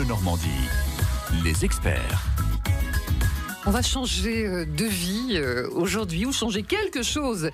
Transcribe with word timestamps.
Bleu 0.00 0.08
Normandie. 0.08 0.48
Les 1.44 1.64
experts. 1.64 2.24
On 3.66 3.72
va 3.72 3.82
changer 3.82 4.46
euh, 4.46 4.64
de 4.64 4.86
vie 4.86 5.32
euh, 5.32 5.68
aujourd'hui 5.72 6.24
ou 6.24 6.32
changer 6.32 6.62
quelque 6.62 7.02
chose 7.02 7.50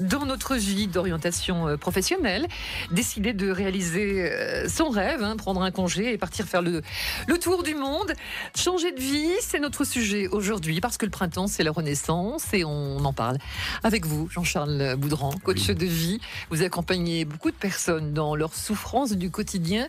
dans 0.00 0.24
notre 0.24 0.56
vie 0.56 0.86
d'orientation 0.86 1.68
euh, 1.68 1.76
professionnelle. 1.76 2.48
Décider 2.90 3.34
de 3.34 3.50
réaliser 3.50 4.32
son 4.68 4.88
rêve, 4.88 5.22
hein, 5.22 5.36
prendre 5.36 5.60
un 5.60 5.70
congé 5.70 6.14
et 6.14 6.18
partir 6.18 6.46
faire 6.46 6.62
le, 6.62 6.80
le 7.28 7.38
tour 7.38 7.62
du 7.62 7.74
monde. 7.74 8.14
Changer 8.56 8.92
de 8.92 9.00
vie, 9.00 9.28
c'est 9.42 9.58
notre 9.58 9.84
sujet 9.84 10.28
aujourd'hui 10.28 10.80
parce 10.80 10.96
que 10.96 11.04
le 11.04 11.10
printemps, 11.10 11.46
c'est 11.46 11.62
la 11.62 11.72
renaissance 11.72 12.54
et 12.54 12.64
on 12.64 13.04
en 13.04 13.12
parle 13.12 13.36
avec 13.82 14.06
vous, 14.06 14.30
Jean-Charles 14.30 14.96
Boudran, 14.96 15.34
coach 15.44 15.66
de 15.66 15.86
vie. 15.86 16.20
Vous 16.48 16.62
accompagnez 16.62 17.26
beaucoup 17.26 17.50
de 17.50 17.56
personnes 17.56 18.14
dans 18.14 18.34
leur 18.34 18.54
souffrance 18.54 19.12
du 19.12 19.30
quotidien. 19.30 19.88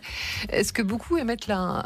Est-ce 0.50 0.74
que 0.74 0.82
beaucoup 0.82 1.16
émettent 1.16 1.48
l'envie 1.48 1.82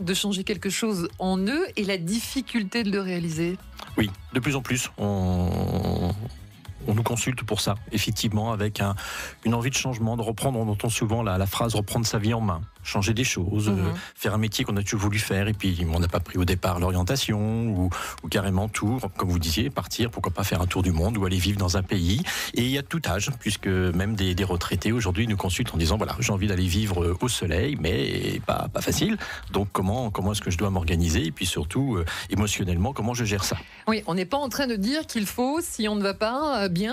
de 0.00 0.14
changer 0.14 0.44
quelque 0.44 0.70
chose 0.70 1.08
en 1.18 1.38
eux 1.38 1.66
et 1.76 1.84
la 1.84 1.93
difficulté 1.96 2.82
de 2.82 2.90
le 2.90 3.00
réaliser? 3.00 3.56
Oui, 3.96 4.10
de 4.32 4.40
plus 4.40 4.56
en 4.56 4.62
plus. 4.62 4.90
On 6.94 6.96
nous 6.96 7.02
consulte 7.02 7.42
pour 7.42 7.60
ça, 7.60 7.74
effectivement, 7.90 8.52
avec 8.52 8.80
un, 8.80 8.94
une 9.44 9.54
envie 9.54 9.70
de 9.70 9.74
changement, 9.74 10.16
de 10.16 10.22
reprendre, 10.22 10.60
on 10.60 10.68
entend 10.68 10.88
souvent 10.88 11.24
la, 11.24 11.38
la 11.38 11.46
phrase 11.46 11.74
reprendre 11.74 12.06
sa 12.06 12.18
vie 12.18 12.34
en 12.34 12.40
main 12.40 12.60
changer 12.84 13.14
des 13.14 13.24
choses, 13.24 13.68
mhm. 13.68 13.78
euh, 13.78 13.92
faire 14.14 14.34
un 14.34 14.38
métier 14.38 14.64
qu'on 14.64 14.76
a 14.76 14.82
toujours 14.82 15.00
voulu 15.00 15.18
faire 15.18 15.48
et 15.48 15.54
puis 15.54 15.84
on 15.92 15.98
n'a 15.98 16.08
pas 16.08 16.20
pris 16.20 16.38
au 16.38 16.44
départ 16.44 16.78
l'orientation 16.78 17.66
ou, 17.66 17.90
ou, 18.22 18.28
carrément 18.28 18.68
tout, 18.68 19.00
comme 19.16 19.30
vous 19.30 19.38
disiez, 19.38 19.70
partir, 19.70 20.10
pourquoi 20.10 20.32
pas 20.32 20.44
faire 20.44 20.60
un 20.60 20.66
tour 20.66 20.82
du 20.82 20.92
monde 20.92 21.16
ou 21.16 21.24
aller 21.24 21.38
vivre 21.38 21.58
dans 21.58 21.76
un 21.76 21.82
pays. 21.82 22.22
Et 22.54 22.62
il 22.62 22.70
y 22.70 22.78
a 22.78 22.82
tout 22.82 23.00
âge, 23.06 23.30
puisque 23.40 23.66
même 23.66 24.14
des, 24.14 24.34
des 24.34 24.44
retraités 24.44 24.92
aujourd'hui 24.92 25.26
nous 25.26 25.36
consultent 25.36 25.74
en 25.74 25.78
disant 25.78 25.96
voilà, 25.96 26.14
j'ai 26.20 26.32
envie 26.32 26.46
d'aller 26.46 26.66
vivre 26.66 27.02
euh, 27.02 27.16
au 27.20 27.28
soleil, 27.28 27.76
mais 27.80 28.40
pas, 28.46 28.68
pas 28.72 28.82
facile. 28.82 29.16
Donc 29.52 29.68
comment, 29.72 30.10
comment 30.10 30.32
est-ce 30.32 30.42
que 30.42 30.50
je 30.50 30.58
dois 30.58 30.70
m'organiser 30.70 31.26
et 31.26 31.32
puis 31.32 31.46
surtout 31.46 31.96
euh, 31.96 32.04
émotionnellement, 32.30 32.92
comment 32.92 33.14
je 33.14 33.24
gère 33.24 33.44
ça? 33.44 33.56
Oui, 33.88 34.02
on 34.06 34.14
n'est 34.14 34.26
pas 34.26 34.36
en 34.36 34.48
train 34.48 34.66
de 34.66 34.76
dire 34.76 35.06
qu'il 35.06 35.26
faut, 35.26 35.60
si 35.62 35.88
on 35.88 35.96
ne 35.96 36.02
va 36.02 36.14
pas 36.14 36.68
bien, 36.68 36.83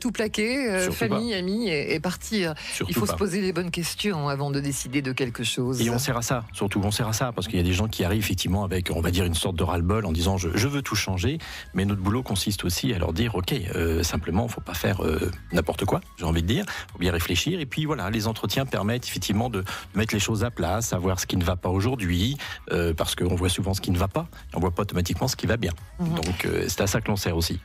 tout 0.00 0.12
plaquer, 0.12 0.90
famille, 0.90 1.34
amis 1.34 1.68
et, 1.68 2.00
partir. 2.00 2.54
il 2.88 2.94
faut 2.94 3.06
se 3.06 3.14
poser 3.14 3.40
les 3.40 3.52
bonnes 3.52 3.70
questions 3.70 4.28
avant 4.28 4.50
de 4.50 4.60
décider 4.60 5.02
de 5.02 5.12
quelque 5.12 5.44
chose. 5.44 5.80
Et 5.80 5.90
on 5.90 5.98
sert 5.98 6.16
à 6.16 6.22
ça, 6.22 6.44
surtout 6.52 6.80
on 6.84 6.90
sert 6.90 7.08
à 7.08 7.12
ça, 7.12 7.32
parce 7.32 7.46
qu'il 7.46 7.56
y 7.56 7.60
a 7.60 7.64
des 7.64 7.72
gens 7.72 7.88
qui 7.88 8.04
arrivent 8.04 8.20
effectivement 8.20 8.64
avec, 8.64 8.90
on 8.94 9.00
va 9.00 9.10
dire, 9.10 9.24
une 9.24 9.34
sorte 9.34 9.56
de 9.56 9.64
ras-le-bol 9.64 10.06
en 10.06 10.12
disant 10.12 10.36
je, 10.36 10.68
veux 10.68 10.82
tout 10.82 10.94
changer, 10.94 11.38
mais 11.74 11.84
notre 11.84 12.00
boulot 12.00 12.22
consiste 12.22 12.64
aussi 12.64 12.92
à 12.92 12.98
leur 12.98 13.12
dire 13.12 13.34
ok, 13.34 13.52
euh, 13.74 14.02
simplement, 14.02 14.46
faut 14.48 14.60
pas 14.60 14.74
faire 14.74 15.04
euh, 15.04 15.30
n'importe 15.52 15.84
quoi, 15.84 16.00
j'ai 16.18 16.24
envie 16.24 16.42
de 16.42 16.46
dire, 16.46 16.64
faut 16.92 16.98
bien 16.98 17.12
réfléchir, 17.12 17.60
et 17.60 17.66
puis 17.66 17.84
voilà, 17.84 18.10
les 18.10 18.26
entretiens 18.26 18.66
permettent 18.66 19.06
effectivement 19.06 19.50
de 19.50 19.64
mettre 19.94 20.14
les 20.14 20.20
choses 20.20 20.44
à 20.44 20.50
plat, 20.50 20.80
savoir 20.80 21.20
ce 21.20 21.26
qui 21.26 21.36
ne 21.36 21.44
va 21.44 21.56
pas 21.56 21.68
aujourd'hui, 21.68 22.36
euh, 22.72 22.94
parce 22.94 23.14
qu'on 23.14 23.34
voit 23.34 23.48
souvent 23.48 23.74
ce 23.74 23.80
qui 23.80 23.90
ne 23.90 23.98
va 23.98 24.08
pas, 24.08 24.28
on 24.54 24.60
voit 24.60 24.70
pas 24.70 24.82
automatiquement 24.82 25.28
ce 25.28 25.36
qui 25.36 25.46
va 25.46 25.56
bien. 25.56 25.72
Mhm. 25.98 26.14
Donc 26.14 26.44
euh, 26.44 26.64
c'est 26.68 26.80
à 26.80 26.86
ça 26.86 27.00
que 27.00 27.08
l'on 27.08 27.16
sert 27.16 27.36
aussi. 27.36 27.60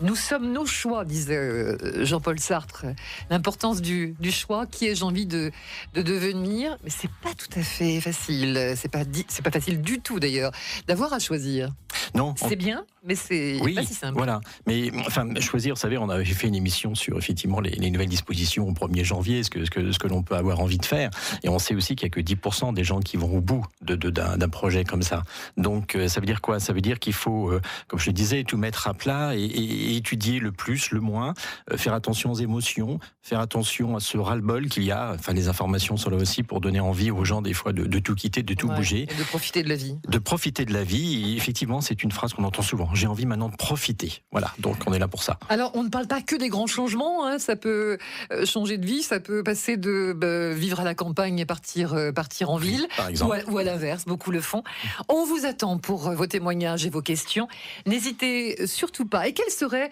Nous 0.00 0.16
sommes 0.16 0.52
nos 0.52 0.66
choix, 0.66 1.04
disait 1.04 1.36
euh, 1.36 2.04
Jean-Paul 2.04 2.38
Sartre. 2.40 2.86
L'importance 3.30 3.80
du, 3.80 4.16
choix, 4.30 4.66
qui 4.66 4.86
ai-je 4.86 5.04
envie 5.04 5.26
de, 5.26 5.52
de 5.94 6.02
devenir? 6.02 6.76
Mais 6.82 6.90
c'est 6.90 7.10
pas 7.22 7.34
tout 7.34 7.58
à 7.58 7.62
fait 7.62 8.00
facile. 8.00 8.74
C'est 8.76 8.88
pas, 8.88 9.02
c'est 9.28 9.42
pas 9.42 9.50
facile 9.50 9.80
du 9.80 10.00
tout 10.00 10.18
d'ailleurs 10.18 10.52
d'avoir 10.86 11.12
à 11.12 11.18
choisir. 11.18 11.70
Non. 12.14 12.34
C'est 12.36 12.56
bien, 12.56 12.84
mais 13.04 13.14
c'est 13.14 13.60
oui, 13.60 13.74
pas 13.74 13.84
si 13.84 13.94
simple. 13.94 14.14
Voilà. 14.16 14.40
Mais 14.66 14.90
enfin, 15.06 15.28
choisir, 15.38 15.74
vous 15.74 15.80
savez, 15.80 15.98
on 15.98 16.08
avait 16.08 16.24
fait 16.24 16.48
une 16.48 16.54
émission 16.54 16.94
sur 16.94 17.18
effectivement 17.18 17.60
les, 17.60 17.90
nouvelles 17.90 18.08
dispositions 18.08 18.66
au 18.66 18.72
1er 18.72 19.04
janvier, 19.04 19.42
ce 19.42 19.50
que, 19.50 19.64
ce 19.64 19.70
que, 19.70 19.92
ce 19.92 19.98
que 19.98 20.08
l'on 20.08 20.22
peut 20.22 20.36
avoir 20.36 20.60
envie 20.60 20.78
de 20.78 20.86
faire. 20.86 21.10
Et 21.42 21.50
on 21.50 21.58
sait 21.58 21.74
aussi 21.74 21.96
qu'il 21.96 22.06
n'y 22.06 22.12
a 22.12 22.14
que 22.14 22.20
10% 22.20 22.72
des 22.72 22.82
gens 22.82 23.00
qui 23.00 23.18
vont 23.18 23.36
au 23.36 23.40
bout 23.42 23.64
d'un 23.82 23.96
de, 24.38 24.46
projet 24.46 24.84
comme 24.84 25.02
ça. 25.02 25.22
Donc, 25.56 25.94
euh, 25.94 26.08
ça 26.08 26.20
veut 26.20 26.26
dire 26.26 26.40
quoi? 26.40 26.60
Ça 26.60 26.72
veut 26.72 26.80
dire 26.80 26.98
qu'il 26.98 27.12
faut, 27.12 27.50
euh, 27.50 27.60
comme 27.88 27.98
je 27.98 28.06
le 28.06 28.12
disais, 28.14 28.42
tout 28.44 28.56
mettre 28.56 28.88
à 28.88 28.94
plat 28.94 29.34
et, 29.36 29.96
étudier 29.96 30.38
le 30.38 30.52
plus, 30.52 30.90
le 30.90 31.00
moins, 31.00 31.34
euh, 31.70 31.76
faire 31.76 31.92
attention 31.92 32.32
aux 32.32 32.36
émotions, 32.36 32.98
faire 33.22 33.40
attention 33.40 33.96
à 33.96 34.00
ce 34.00 34.16
ras-le-bol 34.16 34.68
qu'il 34.68 34.84
y 34.84 34.92
a. 34.92 35.12
Enfin, 35.14 35.32
les 35.34 35.48
informations 35.48 35.96
sont 35.96 36.10
là 36.10 36.16
aussi 36.16 36.42
pour 36.42 36.60
donner 36.60 36.80
envie 36.80 37.10
aux 37.10 37.24
gens, 37.24 37.42
des 37.42 37.52
fois, 37.52 37.72
de, 37.72 37.84
de 37.84 37.98
tout 37.98 38.14
quitter, 38.14 38.42
de 38.42 38.54
tout 38.54 38.68
bouger. 38.68 39.02
Et 39.02 39.18
de 39.18 39.24
profiter 39.24 39.62
de 39.62 39.68
la 39.68 39.76
vie. 39.76 39.96
De 40.08 40.18
profiter 40.18 40.64
de 40.64 40.72
la 40.72 40.84
vie. 40.84 41.32
Et 41.32 41.36
effectivement, 41.36 41.80
c'est 41.80 42.02
une 42.02 42.12
phrase 42.12 42.32
qu'on 42.32 42.44
entend 42.44 42.62
souvent. 42.62 42.93
J'ai 42.94 43.06
envie 43.06 43.26
maintenant 43.26 43.48
de 43.48 43.56
profiter. 43.56 44.22
Voilà, 44.32 44.52
donc 44.58 44.76
on 44.86 44.92
est 44.92 44.98
là 44.98 45.08
pour 45.08 45.22
ça. 45.22 45.38
Alors, 45.48 45.72
on 45.74 45.82
ne 45.82 45.88
parle 45.88 46.06
pas 46.06 46.22
que 46.22 46.36
des 46.36 46.48
grands 46.48 46.66
changements. 46.66 47.26
Hein. 47.26 47.38
Ça 47.38 47.56
peut 47.56 47.98
euh, 48.32 48.46
changer 48.46 48.78
de 48.78 48.86
vie, 48.86 49.02
ça 49.02 49.20
peut 49.20 49.42
passer 49.42 49.76
de 49.76 50.12
bah, 50.16 50.52
vivre 50.52 50.80
à 50.80 50.84
la 50.84 50.94
campagne 50.94 51.38
et 51.38 51.46
partir, 51.46 51.94
euh, 51.94 52.12
partir 52.12 52.50
en 52.50 52.56
ville, 52.56 52.86
par 52.96 53.08
exemple. 53.08 53.44
ou 53.48 53.58
à, 53.58 53.64
l'inverse, 53.64 54.04
beaucoup 54.04 54.30
le 54.30 54.40
font. 54.40 54.62
On 55.08 55.24
vous 55.24 55.44
attend 55.46 55.78
pour 55.78 56.08
euh, 56.08 56.14
vos 56.14 56.26
témoignages 56.26 56.86
et 56.86 56.90
vos 56.90 57.02
questions. 57.02 57.48
N'hésitez 57.86 58.66
surtout 58.66 59.06
pas. 59.06 59.28
Et 59.28 59.32
quel 59.32 59.50
serait 59.50 59.90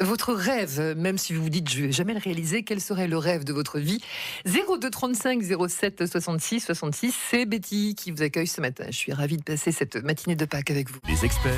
votre 0.00 0.32
rêve, 0.32 0.94
même 0.96 1.18
si 1.18 1.32
vous 1.34 1.42
vous 1.44 1.50
dites 1.50 1.70
je 1.70 1.84
vais 1.84 1.92
jamais 1.92 2.14
le 2.14 2.18
réaliser, 2.18 2.64
quel 2.64 2.80
serait 2.80 3.06
le 3.06 3.18
rêve 3.18 3.44
de 3.44 3.52
votre 3.52 3.78
vie? 3.78 4.00
02 4.44 4.90
35 4.90 5.42
07 5.68 6.06
66 6.06 6.60
66, 6.60 7.14
c'est 7.30 7.46
Betty 7.46 7.94
qui 7.94 8.10
vous 8.10 8.22
accueille 8.22 8.46
ce 8.46 8.60
matin. 8.60 8.84
Je 8.88 8.96
suis 8.96 9.12
ravie 9.12 9.36
de 9.36 9.42
passer 9.42 9.72
cette 9.72 9.96
matinée 9.96 10.36
de 10.36 10.44
Pâques 10.44 10.70
avec 10.70 10.90
vous. 10.90 10.98
Les 11.08 11.24
experts, 11.24 11.52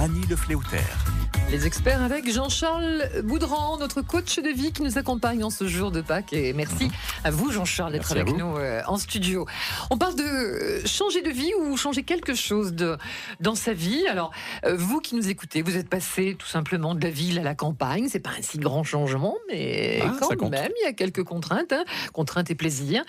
Annie 0.00 0.26
Le 0.28 0.36
Fléauter. 0.36 0.78
Les 1.50 1.66
experts 1.66 2.02
avec 2.02 2.30
Jean-Charles 2.30 3.08
Boudran, 3.24 3.78
notre 3.78 4.02
coach 4.02 4.38
de 4.38 4.50
vie 4.50 4.70
qui 4.70 4.82
nous 4.82 4.98
accompagne 4.98 5.42
en 5.42 5.48
ce 5.48 5.66
jour 5.66 5.90
de 5.90 6.02
Pâques. 6.02 6.34
Et 6.34 6.52
merci 6.52 6.90
à 7.24 7.30
vous, 7.30 7.50
Jean-Charles, 7.50 7.92
d'être 7.92 8.12
avec 8.12 8.36
nous 8.36 8.58
euh, 8.58 8.82
en 8.86 8.98
studio. 8.98 9.46
On 9.88 9.96
parle 9.96 10.14
de 10.14 10.86
changer 10.86 11.22
de 11.22 11.30
vie 11.30 11.50
ou 11.58 11.78
changer 11.78 12.02
quelque 12.02 12.34
chose 12.34 12.74
de, 12.74 12.98
dans 13.40 13.54
sa 13.54 13.72
vie. 13.72 14.06
Alors, 14.08 14.30
euh, 14.66 14.76
vous 14.76 15.00
qui 15.00 15.14
nous 15.14 15.30
écoutez, 15.30 15.62
vous 15.62 15.78
êtes 15.78 15.88
passé 15.88 16.36
tout 16.38 16.46
simplement 16.46 16.94
de 16.94 17.02
la 17.02 17.08
ville 17.08 17.38
à 17.38 17.42
la 17.42 17.54
campagne. 17.54 18.08
C'est 18.10 18.20
pas 18.20 18.32
un 18.38 18.42
si 18.42 18.58
grand 18.58 18.84
changement, 18.84 19.34
mais 19.48 20.02
ah, 20.02 20.12
quand 20.20 20.50
même, 20.50 20.72
il 20.82 20.84
y 20.84 20.86
a 20.86 20.92
quelques 20.92 21.24
contraintes, 21.24 21.72
hein. 21.72 21.84
contraintes 22.12 22.50
et 22.50 22.56
plaisirs. 22.56 23.04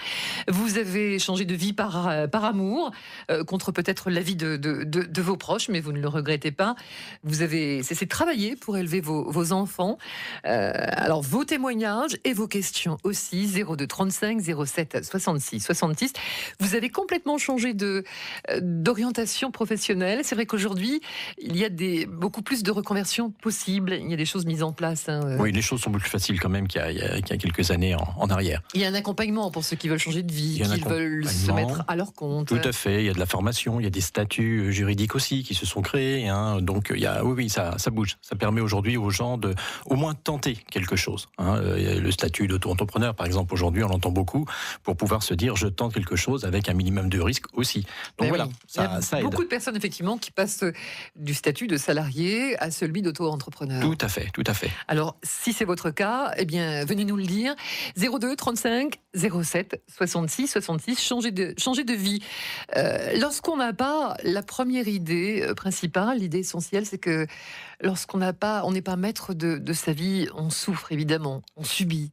Vous 0.47 0.77
avez 0.77 1.19
changé 1.19 1.43
de 1.43 1.55
vie 1.55 1.73
par, 1.73 2.07
euh, 2.07 2.27
par 2.27 2.45
amour, 2.45 2.91
contre 3.47 3.73
peut-être 3.73 4.09
la 4.09 4.21
vie 4.21 4.37
de, 4.37 4.55
de, 4.55 4.85
de, 4.85 5.21
vos 5.21 5.35
proches, 5.35 5.67
mais 5.67 5.81
vous 5.81 5.91
ne 5.91 5.99
le 5.99 6.07
regrettez 6.07 6.51
pas. 6.51 6.75
Vous 7.23 7.41
avez 7.41 7.83
cessé 7.83 8.05
de 8.05 8.09
travailler 8.09 8.28
pour 8.59 8.77
élever 8.77 9.01
vos, 9.01 9.51
enfants. 9.51 9.97
Euh, 10.45 10.71
alors, 10.75 11.21
vos 11.21 11.45
témoignages 11.45 12.17
et 12.23 12.33
vos 12.33 12.47
questions 12.47 12.97
aussi, 13.03 13.47
02 13.47 13.87
35 13.87 14.39
07 14.41 15.03
66 15.03 15.59
66. 15.59 16.13
Vous 16.59 16.75
avez 16.75 16.89
complètement 16.89 17.37
changé 17.37 17.73
de 17.73 18.03
euh, 18.51 18.59
d'orientation 18.61 19.51
professionnelle. 19.51 20.19
C'est 20.23 20.35
vrai 20.35 20.45
qu'aujourd'hui, 20.45 21.01
il 21.39 21.57
y 21.57 21.65
a 21.65 21.69
des, 21.69 22.05
beaucoup 22.05 22.43
plus 22.43 22.61
de 22.61 22.71
reconversions 22.71 23.31
possibles. 23.31 23.93
Il 23.93 24.11
y 24.11 24.13
a 24.13 24.17
des 24.17 24.25
choses 24.25 24.45
mises 24.45 24.61
en 24.61 24.73
place. 24.73 25.09
Hein, 25.09 25.21
euh. 25.25 25.37
Oui, 25.39 25.51
les 25.51 25.63
choses 25.63 25.81
sont 25.81 25.91
plus 25.91 26.01
faciles 26.01 26.39
quand 26.39 26.49
même 26.49 26.67
qu'il 26.67 26.81
y, 26.81 27.01
a 27.01 27.37
quelques 27.37 27.71
années 27.71 27.95
en, 27.95 28.29
arrière. 28.29 28.61
Il 28.75 28.81
y 28.81 28.85
a 28.85 28.89
un 28.89 28.93
accompagnement 28.93 29.49
pour 29.49 29.63
ceux 29.63 29.75
qui 29.75 29.89
veulent 29.89 29.97
changer 29.97 30.21
de 30.21 30.31
vie, 30.31 30.61
qui 30.61 30.81
veulent 30.81 31.27
se 31.27 31.51
mettre 31.51 31.83
à 31.87 31.95
leur 31.95 32.13
compte. 32.13 32.47
Tout 32.47 32.61
à 32.63 32.71
fait. 32.71 33.01
Il 33.01 33.07
y 33.07 33.09
a 33.09 33.13
de 33.13 33.19
la 33.19 33.25
formation, 33.25 33.79
il 33.79 33.83
y 33.83 33.87
a 33.87 33.91
des 33.91 34.01
statuts 34.01 34.71
juridiques 34.71 35.15
aussi 35.15 35.43
qui 35.43 35.55
se 35.55 35.65
sont 35.65 35.81
créés. 35.81 36.27
Hein. 36.27 36.61
Donc, 36.61 36.91
il 36.93 37.01
y 37.01 37.07
a, 37.07 37.23
oui, 37.25 37.33
oui, 37.35 37.49
ça, 37.49 37.75
ça 37.79 37.89
bouge. 37.89 38.18
Ça 38.21 38.35
permet 38.35 38.61
aujourd'hui 38.61 38.97
aux 38.97 39.09
gens 39.09 39.37
de 39.37 39.55
au 39.85 39.95
moins 39.95 40.13
tenter 40.13 40.55
quelque 40.69 40.95
chose. 40.95 41.29
Hein. 41.37 41.57
Euh, 41.57 41.99
le 41.99 42.11
statut 42.11 42.47
d'auto-entrepreneur, 42.47 43.15
par 43.15 43.25
exemple, 43.25 43.53
aujourd'hui, 43.53 43.83
on 43.83 43.87
l'entend 43.87 44.11
beaucoup 44.11 44.45
pour 44.83 44.97
pouvoir 44.97 45.23
se 45.23 45.33
dire 45.33 45.55
je 45.55 45.67
tente 45.67 45.93
quelque 45.93 46.15
chose 46.15 46.45
avec 46.45 46.69
un 46.69 46.73
minimum 46.73 47.09
de 47.09 47.19
risque 47.19 47.45
aussi. 47.53 47.85
Donc 48.17 48.29
voilà, 48.29 48.47
ça, 48.67 48.99
Il 49.13 49.17
y 49.17 49.19
a 49.21 49.23
Beaucoup 49.23 49.43
de 49.43 49.47
personnes 49.47 49.75
effectivement 49.75 50.17
qui 50.17 50.31
passent 50.31 50.63
du 51.15 51.33
statut 51.33 51.67
de 51.67 51.77
salarié 51.77 52.61
à 52.61 52.71
celui 52.71 53.01
d'auto-entrepreneur. 53.01 53.81
Tout 53.81 53.97
à 54.01 54.09
fait, 54.09 54.29
tout 54.33 54.43
à 54.45 54.53
fait. 54.53 54.69
Alors, 54.87 55.17
si 55.23 55.53
c'est 55.53 55.65
votre 55.65 55.89
cas, 55.89 56.33
eh 56.37 56.45
bien, 56.45 56.85
venez 56.85 57.05
nous 57.05 57.17
le 57.17 57.25
dire. 57.25 57.55
02 57.97 58.35
35 58.35 58.99
07 59.15 59.81
66 59.87 60.47
66. 60.47 61.01
Changer 61.01 61.31
de 61.31 61.53
changer 61.57 61.83
de 61.83 61.93
vie. 61.93 62.21
Euh, 62.75 63.17
lorsqu'on 63.19 63.57
n'a 63.57 63.73
pas 63.73 64.17
la 64.23 64.43
première 64.43 64.87
idée 64.87 65.41
euh, 65.43 65.53
principale, 65.53 66.19
l'idée 66.19 66.39
essentielle, 66.39 66.85
c'est 66.85 66.97
que 66.97 67.27
lorsqu'on 67.81 68.19
n'a 68.19 68.33
pas, 68.33 68.63
on 68.65 68.71
n'est 68.71 68.81
pas 68.81 68.95
maître 68.95 69.33
de, 69.33 69.57
de 69.57 69.73
sa 69.73 69.93
vie, 69.93 70.27
on 70.35 70.49
souffre 70.49 70.91
évidemment, 70.91 71.41
on 71.55 71.63
subit 71.63 72.11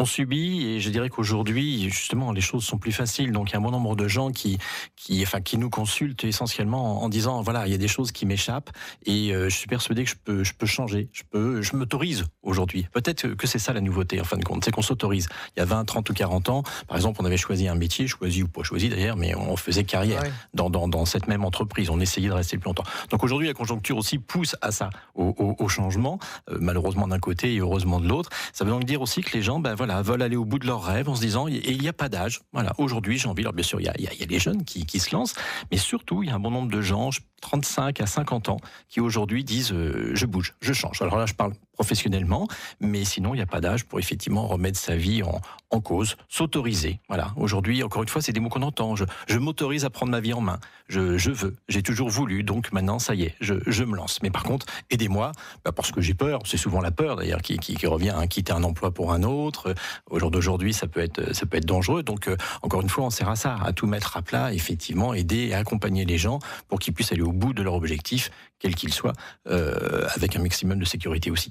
on 0.00 0.06
subit 0.06 0.66
et 0.66 0.80
je 0.80 0.88
dirais 0.88 1.10
qu'aujourd'hui 1.10 1.90
justement 1.90 2.32
les 2.32 2.40
choses 2.40 2.64
sont 2.64 2.78
plus 2.78 2.92
faciles. 2.92 3.32
Donc 3.32 3.50
il 3.50 3.52
y 3.52 3.56
a 3.56 3.58
un 3.58 3.62
bon 3.62 3.70
nombre 3.70 3.96
de 3.96 4.08
gens 4.08 4.30
qui 4.30 4.58
qui 4.96 5.22
enfin 5.22 5.42
qui 5.42 5.58
nous 5.58 5.68
consultent 5.68 6.24
essentiellement 6.24 7.02
en, 7.02 7.08
disant 7.10 7.42
voilà 7.42 7.66
il 7.66 7.72
y 7.72 7.74
a 7.74 7.78
des 7.78 7.88
choses 7.88 8.10
qui 8.10 8.24
m'échappent 8.24 8.70
et 9.04 9.34
euh, 9.34 9.50
je 9.50 9.56
suis 9.56 9.66
persuadé 9.66 10.04
que 10.04 10.10
je 10.10 10.16
peux 10.16 10.42
je 10.42 10.54
peux 10.54 10.66
changer. 10.66 11.10
Je 11.12 11.22
peux 11.30 11.60
je 11.60 11.76
m'autorise 11.76 12.24
aujourd'hui. 12.42 12.86
Peut-être 12.92 13.28
que 13.34 13.46
c'est 13.46 13.58
ça 13.58 13.74
la 13.74 13.82
nouveauté 13.82 14.18
en 14.20 14.24
fin 14.24 14.38
de 14.38 14.44
compte. 14.44 14.64
C'est 14.64 14.70
qu'on 14.70 14.80
s'autorise. 14.80 15.28
Il 15.54 15.60
y 15.60 15.62
a 15.62 15.66
20 15.66 15.84
30 15.84 16.08
ou 16.08 16.14
40 16.14 16.48
ans 16.48 16.62
par 16.88 16.96
exemple 16.96 17.20
on 17.20 17.26
avait 17.26 17.36
choisi 17.36 17.68
un 17.68 17.74
métier 17.74 18.06
choisi 18.06 18.42
ou 18.42 18.48
pas 18.48 18.62
choisi 18.62 18.88
d'ailleurs 18.88 19.16
mais 19.16 19.34
on 19.34 19.56
faisait 19.56 19.84
carrière 19.84 20.22
dans, 20.54 20.70
dans, 20.70 20.88
dans 20.88 21.04
cette 21.04 21.28
même 21.28 21.44
entreprise. 21.44 21.90
On 21.90 22.00
essayait 22.00 22.28
de 22.28 22.32
rester 22.32 22.56
plus 22.56 22.68
longtemps. 22.68 22.84
Donc 23.10 23.22
aujourd'hui 23.22 23.48
la 23.48 23.54
conjoncture 23.54 23.98
aussi 23.98 24.16
pousse 24.16 24.56
à 24.62 24.72
ça 24.72 24.88
au, 25.14 25.34
au, 25.58 25.68
changement 25.68 26.18
euh, 26.50 26.56
malheureusement 26.58 27.06
d'un 27.06 27.18
côté 27.18 27.54
et 27.54 27.58
heureusement 27.58 28.00
de 28.00 28.08
l'autre. 28.08 28.30
Ça 28.54 28.64
veut 28.64 28.70
donc 28.70 28.84
dire 28.84 29.02
aussi 29.02 29.20
que 29.20 29.36
les 29.36 29.42
gens 29.42 29.60
ben 29.60 29.74
voilà 29.74 29.89
voilà, 29.90 30.02
veulent 30.02 30.22
aller 30.22 30.36
au 30.36 30.44
bout 30.44 30.58
de 30.58 30.66
leurs 30.66 30.82
rêves 30.82 31.08
en 31.08 31.14
se 31.14 31.20
disant, 31.20 31.48
et 31.48 31.60
il 31.66 31.80
n'y 31.80 31.88
a 31.88 31.92
pas 31.92 32.08
d'âge. 32.08 32.40
Voilà, 32.52 32.72
aujourd'hui, 32.78 33.18
j'ai 33.18 33.28
envie. 33.28 33.42
Alors 33.42 33.52
bien 33.52 33.64
sûr, 33.64 33.80
il 33.80 33.86
y 33.86 33.88
a, 33.88 33.94
il 33.98 34.04
y 34.04 34.22
a 34.22 34.26
les 34.26 34.38
jeunes 34.38 34.64
qui, 34.64 34.86
qui, 34.86 35.00
se 35.00 35.14
lancent, 35.14 35.34
mais 35.70 35.76
surtout, 35.76 36.22
il 36.22 36.28
y 36.28 36.32
a 36.32 36.34
un 36.34 36.40
bon 36.40 36.50
nombre 36.50 36.70
de 36.70 36.80
gens, 36.80 37.10
35 37.40 38.00
à 38.00 38.06
50 38.06 38.48
ans, 38.48 38.58
qui 38.88 39.00
aujourd'hui 39.00 39.44
disent, 39.44 39.72
euh, 39.72 40.12
je 40.14 40.26
bouge, 40.26 40.54
je 40.60 40.72
change. 40.72 41.02
Alors 41.02 41.16
là, 41.16 41.26
je 41.26 41.34
parle 41.34 41.52
professionnellement, 41.74 42.46
mais 42.80 43.04
sinon, 43.06 43.32
il 43.32 43.38
n'y 43.38 43.42
a 43.42 43.46
pas 43.46 43.62
d'âge 43.62 43.84
pour 43.84 43.98
effectivement 43.98 44.46
remettre 44.46 44.78
sa 44.78 44.96
vie 44.96 45.22
en, 45.22 45.40
en 45.70 45.80
cause, 45.80 46.16
s'autoriser. 46.28 47.00
Voilà. 47.08 47.32
Aujourd'hui, 47.36 47.82
encore 47.82 48.02
une 48.02 48.08
fois, 48.08 48.20
c'est 48.20 48.32
des 48.32 48.40
mots 48.40 48.50
qu'on 48.50 48.60
entend. 48.60 48.96
Je, 48.96 49.04
je 49.28 49.38
m'autorise 49.38 49.86
à 49.86 49.90
prendre 49.90 50.12
ma 50.12 50.20
vie 50.20 50.34
en 50.34 50.42
main. 50.42 50.58
Je, 50.88 51.16
je 51.16 51.30
veux. 51.30 51.56
J'ai 51.68 51.82
toujours 51.82 52.10
voulu. 52.10 52.42
Donc 52.42 52.72
maintenant, 52.72 52.98
ça 52.98 53.14
y 53.14 53.22
est, 53.22 53.34
je, 53.40 53.54
je 53.66 53.84
me 53.84 53.96
lance. 53.96 54.20
Mais 54.22 54.30
par 54.30 54.42
contre, 54.42 54.66
aidez-moi, 54.90 55.32
bah 55.64 55.72
parce 55.72 55.92
que 55.92 56.00
j'ai 56.00 56.14
peur. 56.14 56.40
C'est 56.44 56.56
souvent 56.56 56.80
la 56.80 56.90
peur 56.90 57.16
d'ailleurs 57.16 57.40
qui, 57.40 57.56
qui, 57.58 57.86
revient 57.86 58.10
à 58.10 58.26
quitter 58.26 58.52
un 58.52 58.64
emploi 58.64 58.90
pour 58.90 59.12
un 59.12 59.22
autre. 59.22 59.74
Au 60.10 60.18
jour 60.18 60.30
d'aujourd'hui, 60.30 60.74
ça 60.74 60.86
peut 60.86 61.00
être, 61.00 61.34
ça 61.34 61.46
peut 61.46 61.56
être 61.56 61.66
dangereux. 61.66 62.02
Donc 62.02 62.28
euh, 62.28 62.36
encore 62.62 62.82
une 62.82 62.88
fois, 62.88 63.04
on 63.04 63.10
sert 63.10 63.28
à 63.28 63.36
ça, 63.36 63.56
à 63.62 63.72
tout 63.72 63.86
mettre 63.86 64.16
à 64.16 64.22
plat, 64.22 64.52
effectivement, 64.52 65.14
aider 65.14 65.48
et 65.48 65.54
accompagner 65.54 66.04
les 66.04 66.18
gens 66.18 66.40
pour 66.68 66.78
qu'ils 66.78 66.92
puissent 66.92 67.12
aller 67.12 67.22
au 67.22 67.29
bout 67.32 67.52
de 67.52 67.62
leur 67.62 67.74
objectif, 67.74 68.30
quel 68.58 68.74
qu'il 68.74 68.92
soit, 68.92 69.12
euh, 69.48 70.06
avec 70.14 70.36
un 70.36 70.42
maximum 70.42 70.78
de 70.78 70.84
sécurité 70.84 71.30
aussi. 71.30 71.50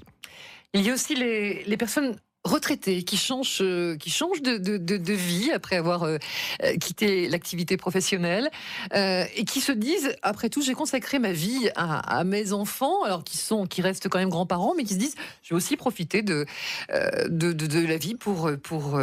Il 0.72 0.82
y 0.82 0.90
a 0.90 0.94
aussi 0.94 1.14
les, 1.14 1.64
les 1.64 1.76
personnes 1.76 2.16
retraités 2.44 3.02
qui 3.02 3.18
changent, 3.18 3.58
euh, 3.60 3.96
qui 3.96 4.08
changent 4.08 4.40
de, 4.40 4.56
de, 4.56 4.78
de, 4.78 5.12
vie 5.12 5.50
après 5.52 5.76
avoir 5.76 6.04
euh, 6.04 6.16
euh, 6.62 6.74
quitté 6.76 7.28
l'activité 7.28 7.76
professionnelle 7.76 8.48
euh, 8.94 9.24
et 9.36 9.44
qui 9.44 9.60
se 9.60 9.72
disent 9.72 10.16
après 10.22 10.48
tout 10.48 10.62
j'ai 10.62 10.72
consacré 10.72 11.18
ma 11.18 11.32
vie 11.32 11.68
à, 11.76 11.98
à, 11.98 12.24
mes 12.24 12.54
enfants 12.54 13.04
alors 13.04 13.24
qui 13.24 13.36
sont 13.36 13.66
qui 13.66 13.82
restent 13.82 14.08
quand 14.08 14.18
même 14.18 14.30
grands-parents 14.30 14.72
mais 14.74 14.84
qui 14.84 14.94
se 14.94 14.98
disent 14.98 15.16
je 15.42 15.50
vais 15.50 15.56
aussi 15.56 15.76
profiter 15.76 16.22
de 16.22 16.46
de, 17.28 17.52
de, 17.52 17.86
la 17.86 17.98
vie 17.98 18.14
pour 18.14 18.50
pour 18.62 18.98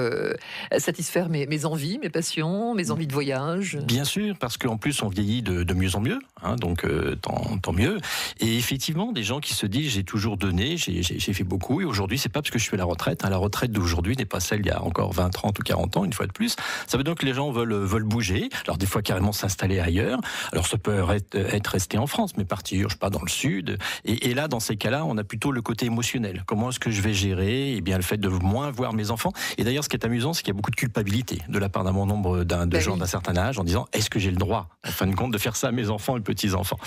satisfaire 0.78 1.30
mes, 1.30 1.66
envies 1.66 2.00
mes 2.00 2.10
passions 2.10 2.74
mes 2.74 2.90
envies 2.90 3.08
de 3.08 3.14
voyage. 3.14 3.78
Bien 3.84 4.04
sûr 4.04 4.36
parce 4.40 4.58
qu'en 4.58 4.78
plus 4.78 5.02
on 5.04 5.10
vieillit 5.10 5.44
de, 5.44 5.74
mieux 5.74 5.96
en 5.96 6.02
mieux 6.02 6.20
hein, 6.42 6.56
donc 6.56 6.86
tant, 7.22 7.58
tant 7.60 7.74
mieux. 7.74 8.00
Et 8.40 8.58
effectivement 8.58 9.12
des 9.12 9.24
gens 9.24 9.40
qui 9.40 9.54
se 9.54 9.68
disent 9.68 9.92
j'ai 9.92 10.04
toujours 10.04 10.38
donné 10.38 10.78
j'ai 10.78 11.34
fait 11.34 11.44
beaucoup 11.44 11.82
et 11.82 11.86
aujourd'hui 11.86 12.18
c'est 12.18 12.30
pas 12.30 12.42
parce 12.42 12.52
que 12.52 12.60
je 12.60 12.64
suis 12.64 12.76
à 12.76 12.78
la 12.78 12.86
retraite 12.86 13.27
la 13.30 13.38
retraite 13.38 13.72
d'aujourd'hui 13.72 14.16
n'est 14.16 14.26
pas 14.26 14.40
celle 14.40 14.62
il 14.62 14.68
y 14.68 14.72
a 14.72 14.82
encore 14.84 15.14
20, 15.14 15.30
30 15.30 15.60
ou 15.60 15.64
40 15.64 15.98
ans, 15.98 16.06
une 16.06 16.14
fois 16.14 16.28
de 16.28 16.32
plus. 16.32 16.56
Ça 16.88 16.98
veut 16.98 17.04
dire 17.04 17.16
que 17.16 17.26
les 17.26 17.34
gens 17.34 17.52
veulent, 17.52 17.74
veulent 17.74 18.04
bouger, 18.04 18.50
alors 18.66 18.78
des 18.78 18.86
fois 18.86 19.02
carrément 19.02 19.32
s'installer 19.32 19.80
ailleurs. 19.80 20.20
Alors 20.52 20.68
ça 20.68 20.78
peut 20.78 21.04
être, 21.12 21.36
être 21.36 21.68
resté 21.68 21.98
en 21.98 22.08
France, 22.08 22.32
mais 22.38 22.46
partir, 22.46 22.90
je 22.90 22.94
sais 22.94 23.00
pas, 23.00 23.10
dans 23.10 23.22
le 23.22 23.30
sud. 23.30 23.78
Et, 24.06 24.30
et 24.30 24.34
là, 24.34 24.48
dans 24.48 24.60
ces 24.60 24.78
cas-là, 24.78 25.06
on 25.06 25.18
a 25.18 25.24
plutôt 25.24 25.52
le 25.52 25.62
côté 25.62 25.86
émotionnel. 25.86 26.44
Comment 26.46 26.70
est-ce 26.70 26.80
que 26.80 26.92
je 26.92 27.02
vais 27.02 27.14
gérer? 27.14 27.76
Eh 27.76 27.82
bien, 27.82 27.98
le 27.98 28.04
fait 28.04 28.18
de 28.18 28.30
moins 28.30 28.72
voir 28.72 28.94
mes 28.94 29.12
enfants. 29.12 29.34
Et 29.58 29.64
d'ailleurs, 29.64 29.84
ce 29.84 29.90
qui 29.90 29.96
est 29.96 30.06
amusant, 30.06 30.34
c'est 30.34 30.42
qu'il 30.42 30.54
y 30.54 30.56
a 30.56 30.58
beaucoup 30.58 30.72
de 30.72 30.76
culpabilité 30.76 31.42
de 31.48 31.60
la 31.60 31.70
part 31.70 31.84
d'un 31.84 31.94
bon 31.94 32.06
nombre 32.06 32.44
de 32.44 32.66
ben 32.66 32.80
gens 32.80 32.94
oui. 32.94 33.00
d'un 33.00 33.06
certain 33.06 33.36
âge 33.38 33.60
en 33.60 33.64
disant 33.64 33.88
est-ce 33.94 34.10
que 34.10 34.20
j'ai 34.20 34.32
le 34.32 34.38
droit, 34.38 34.70
en 34.86 34.92
fin 34.92 35.08
de 35.08 35.16
compte, 35.16 35.32
de 35.32 35.38
faire 35.38 35.56
ça 35.56 35.68
à 35.68 35.72
mes 35.72 35.90
enfants 35.90 36.18
et 36.18 36.22
petits-enfants? 36.22 36.80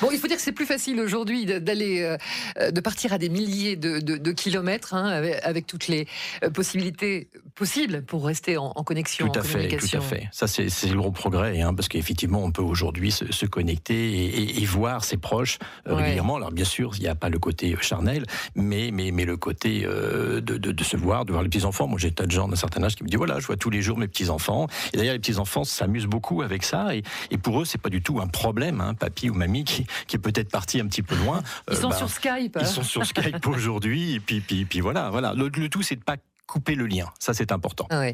Bon, 0.00 0.08
il 0.12 0.18
faut 0.18 0.26
dire 0.26 0.36
que 0.36 0.42
c'est 0.42 0.52
plus 0.52 0.66
facile 0.66 1.00
aujourd'hui 1.00 1.46
d'aller, 1.46 2.16
euh, 2.60 2.70
de 2.70 2.80
partir 2.80 3.12
à 3.12 3.18
des 3.18 3.28
milliers 3.28 3.76
de, 3.76 4.00
de, 4.00 4.16
de 4.16 4.32
kilomètres 4.32 4.94
hein, 4.94 5.06
avec, 5.06 5.40
avec 5.42 5.66
toutes 5.66 5.87
les 5.88 6.06
euh, 6.42 6.50
possibilités 6.50 7.28
possibles 7.54 8.02
pour 8.02 8.24
rester 8.24 8.56
en, 8.56 8.72
en 8.74 8.84
connexion, 8.84 9.28
tout 9.28 9.38
à 9.38 9.42
en 9.42 9.44
fait, 9.44 9.68
Tout 9.76 9.96
à 9.96 10.00
fait. 10.00 10.28
Ça, 10.32 10.46
c'est 10.46 10.68
le 10.86 10.96
gros 10.96 11.10
progrès, 11.10 11.60
hein, 11.60 11.74
parce 11.74 11.88
qu'effectivement, 11.88 12.42
on 12.42 12.52
peut 12.52 12.62
aujourd'hui 12.62 13.10
se, 13.10 13.30
se, 13.32 13.46
connecter 13.46 14.12
et, 14.12 14.42
et, 14.42 14.62
et, 14.62 14.64
voir 14.64 15.04
ses 15.04 15.16
proches 15.16 15.58
euh, 15.86 15.94
ouais. 15.94 16.02
régulièrement. 16.02 16.36
Alors, 16.36 16.52
bien 16.52 16.64
sûr, 16.64 16.92
il 16.96 17.00
n'y 17.00 17.08
a 17.08 17.14
pas 17.14 17.28
le 17.28 17.38
côté 17.38 17.76
charnel, 17.80 18.24
mais, 18.54 18.90
mais, 18.92 19.10
mais 19.10 19.24
le 19.24 19.36
côté 19.36 19.84
euh, 19.84 20.40
de, 20.40 20.56
de, 20.56 20.72
de, 20.72 20.84
se 20.84 20.96
voir, 20.96 21.24
de 21.24 21.32
voir 21.32 21.42
les 21.42 21.48
petits-enfants. 21.48 21.86
Moi, 21.86 21.98
j'ai 21.98 22.12
tas 22.12 22.26
de 22.26 22.30
gens 22.30 22.48
d'un 22.48 22.56
certain 22.56 22.82
âge 22.82 22.94
qui 22.96 23.02
me 23.02 23.08
disent 23.08 23.18
voilà, 23.18 23.40
je 23.40 23.46
vois 23.46 23.56
tous 23.56 23.70
les 23.70 23.82
jours 23.82 23.98
mes 23.98 24.08
petits-enfants. 24.08 24.68
Et 24.92 24.96
d'ailleurs, 24.96 25.14
les 25.14 25.20
petits-enfants 25.20 25.64
s'amusent 25.64 26.06
beaucoup 26.06 26.42
avec 26.42 26.62
ça. 26.62 26.94
Et, 26.94 27.02
et 27.30 27.38
pour 27.38 27.60
eux, 27.60 27.64
c'est 27.64 27.80
pas 27.80 27.90
du 27.90 28.02
tout 28.02 28.20
un 28.20 28.26
problème, 28.26 28.80
hein, 28.80 28.94
papy 28.94 29.30
ou 29.30 29.34
mamie 29.34 29.64
qui, 29.64 29.86
qui 30.06 30.16
est 30.16 30.20
peut-être 30.20 30.50
parti 30.50 30.80
un 30.80 30.86
petit 30.86 31.02
peu 31.02 31.16
loin. 31.16 31.42
Ils 31.70 31.76
sont 31.76 31.88
bah, 31.88 31.96
sur 31.96 32.10
Skype. 32.10 32.58
Ils 32.60 32.66
sont 32.66 32.82
sur 32.82 33.04
Skype 33.04 33.46
aujourd'hui. 33.46 34.14
Et 34.14 34.20
puis, 34.20 34.40
puis, 34.40 34.64
puis 34.64 34.80
voilà. 34.80 35.10
voilà. 35.10 35.34
Le, 35.34 35.48
le 35.48 35.68
tout, 35.68 35.77
c'est 35.82 35.96
de 35.96 36.04
pas 36.04 36.16
couper 36.48 36.74
le 36.74 36.86
lien. 36.86 37.12
Ça, 37.20 37.34
c'est 37.34 37.52
important. 37.52 37.86
Ah. 37.90 38.06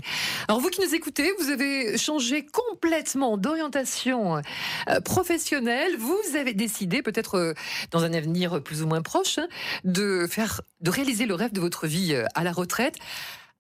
Alors, 0.49 0.61
vous 0.61 0.69
qui 0.69 0.81
nous 0.81 0.95
écoutez, 0.95 1.33
vous 1.39 1.51
avez 1.51 1.97
changé 1.97 2.45
complètement 2.45 3.39
d'orientation 3.39 4.37
euh, 4.37 5.01
professionnelle. 5.01 5.97
Vous 5.99 6.37
avez 6.37 6.53
décidé, 6.53 7.01
peut-être 7.01 7.39
euh, 7.39 7.55
dans 7.93 8.03
un 8.03 8.13
avenir 8.13 8.63
plus 8.63 8.83
ou 8.83 8.89
moins 8.89 9.03
proche, 9.03 9.39
hein, 9.39 9.47
de 9.85 10.27
faire, 10.29 10.61
de 10.81 10.91
réaliser 10.91 11.27
le 11.27 11.35
rêve 11.35 11.53
de 11.53 11.61
votre 11.61 11.87
vie 11.87 12.13
euh, 12.13 12.27
à 12.35 12.43
la 12.43 12.53
retraite. 12.53 12.97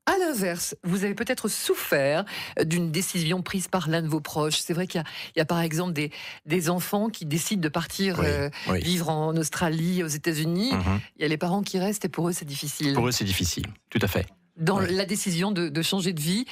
À 0.06 0.19
l'inverse, 0.19 0.77
vous 0.83 1.05
avez 1.05 1.15
peut-être 1.15 1.49
souffert 1.49 2.25
d'une 2.62 2.91
décision 2.91 3.41
prise 3.41 3.69
par 3.69 3.89
l'un 3.89 4.03
de 4.03 4.09
vos 4.09 4.21
proches. 4.21 4.59
C'est 4.59 4.75
vrai 4.75 4.87
qu'il 4.87 5.03
y, 5.35 5.39
y, 5.39 5.43
a 5.43 5.47
par 5.47 5.61
exemple 5.61 5.95
des, 5.95 6.11
des, 6.45 6.69
enfants 6.69 7.09
qui 7.09 7.25
décident 7.25 7.62
de 7.62 7.69
partir 7.71 8.19
oui, 8.19 8.27
euh, 8.29 8.51
oui. 8.69 8.81
vivre 8.83 9.09
en 9.09 9.35
Australie, 9.37 10.03
aux 10.03 10.09
États-Unis. 10.09 10.73
Mm 10.73 10.79
-hmm. 10.79 11.01
Il 11.17 11.23
y 11.23 11.25
a 11.25 11.29
les 11.29 11.39
parents 11.39 11.62
qui 11.62 11.79
restent 11.79 12.05
et 12.05 12.11
pour 12.11 12.29
eux 12.29 12.33
c'est 12.33 12.45
difficile. 12.45 12.93
Pour 12.95 13.09
eux 13.09 13.12
c'est 13.12 13.25
difficile, 13.25 13.67
tout 13.89 14.01
à 14.03 14.09
fait 14.09 14.27
dans 14.56 14.79
la 14.79 15.05
décision 15.05 15.51
de, 15.51 15.69
de, 15.69 15.83
changer 15.83 16.12
de 16.12 16.21
vie, 16.21 16.45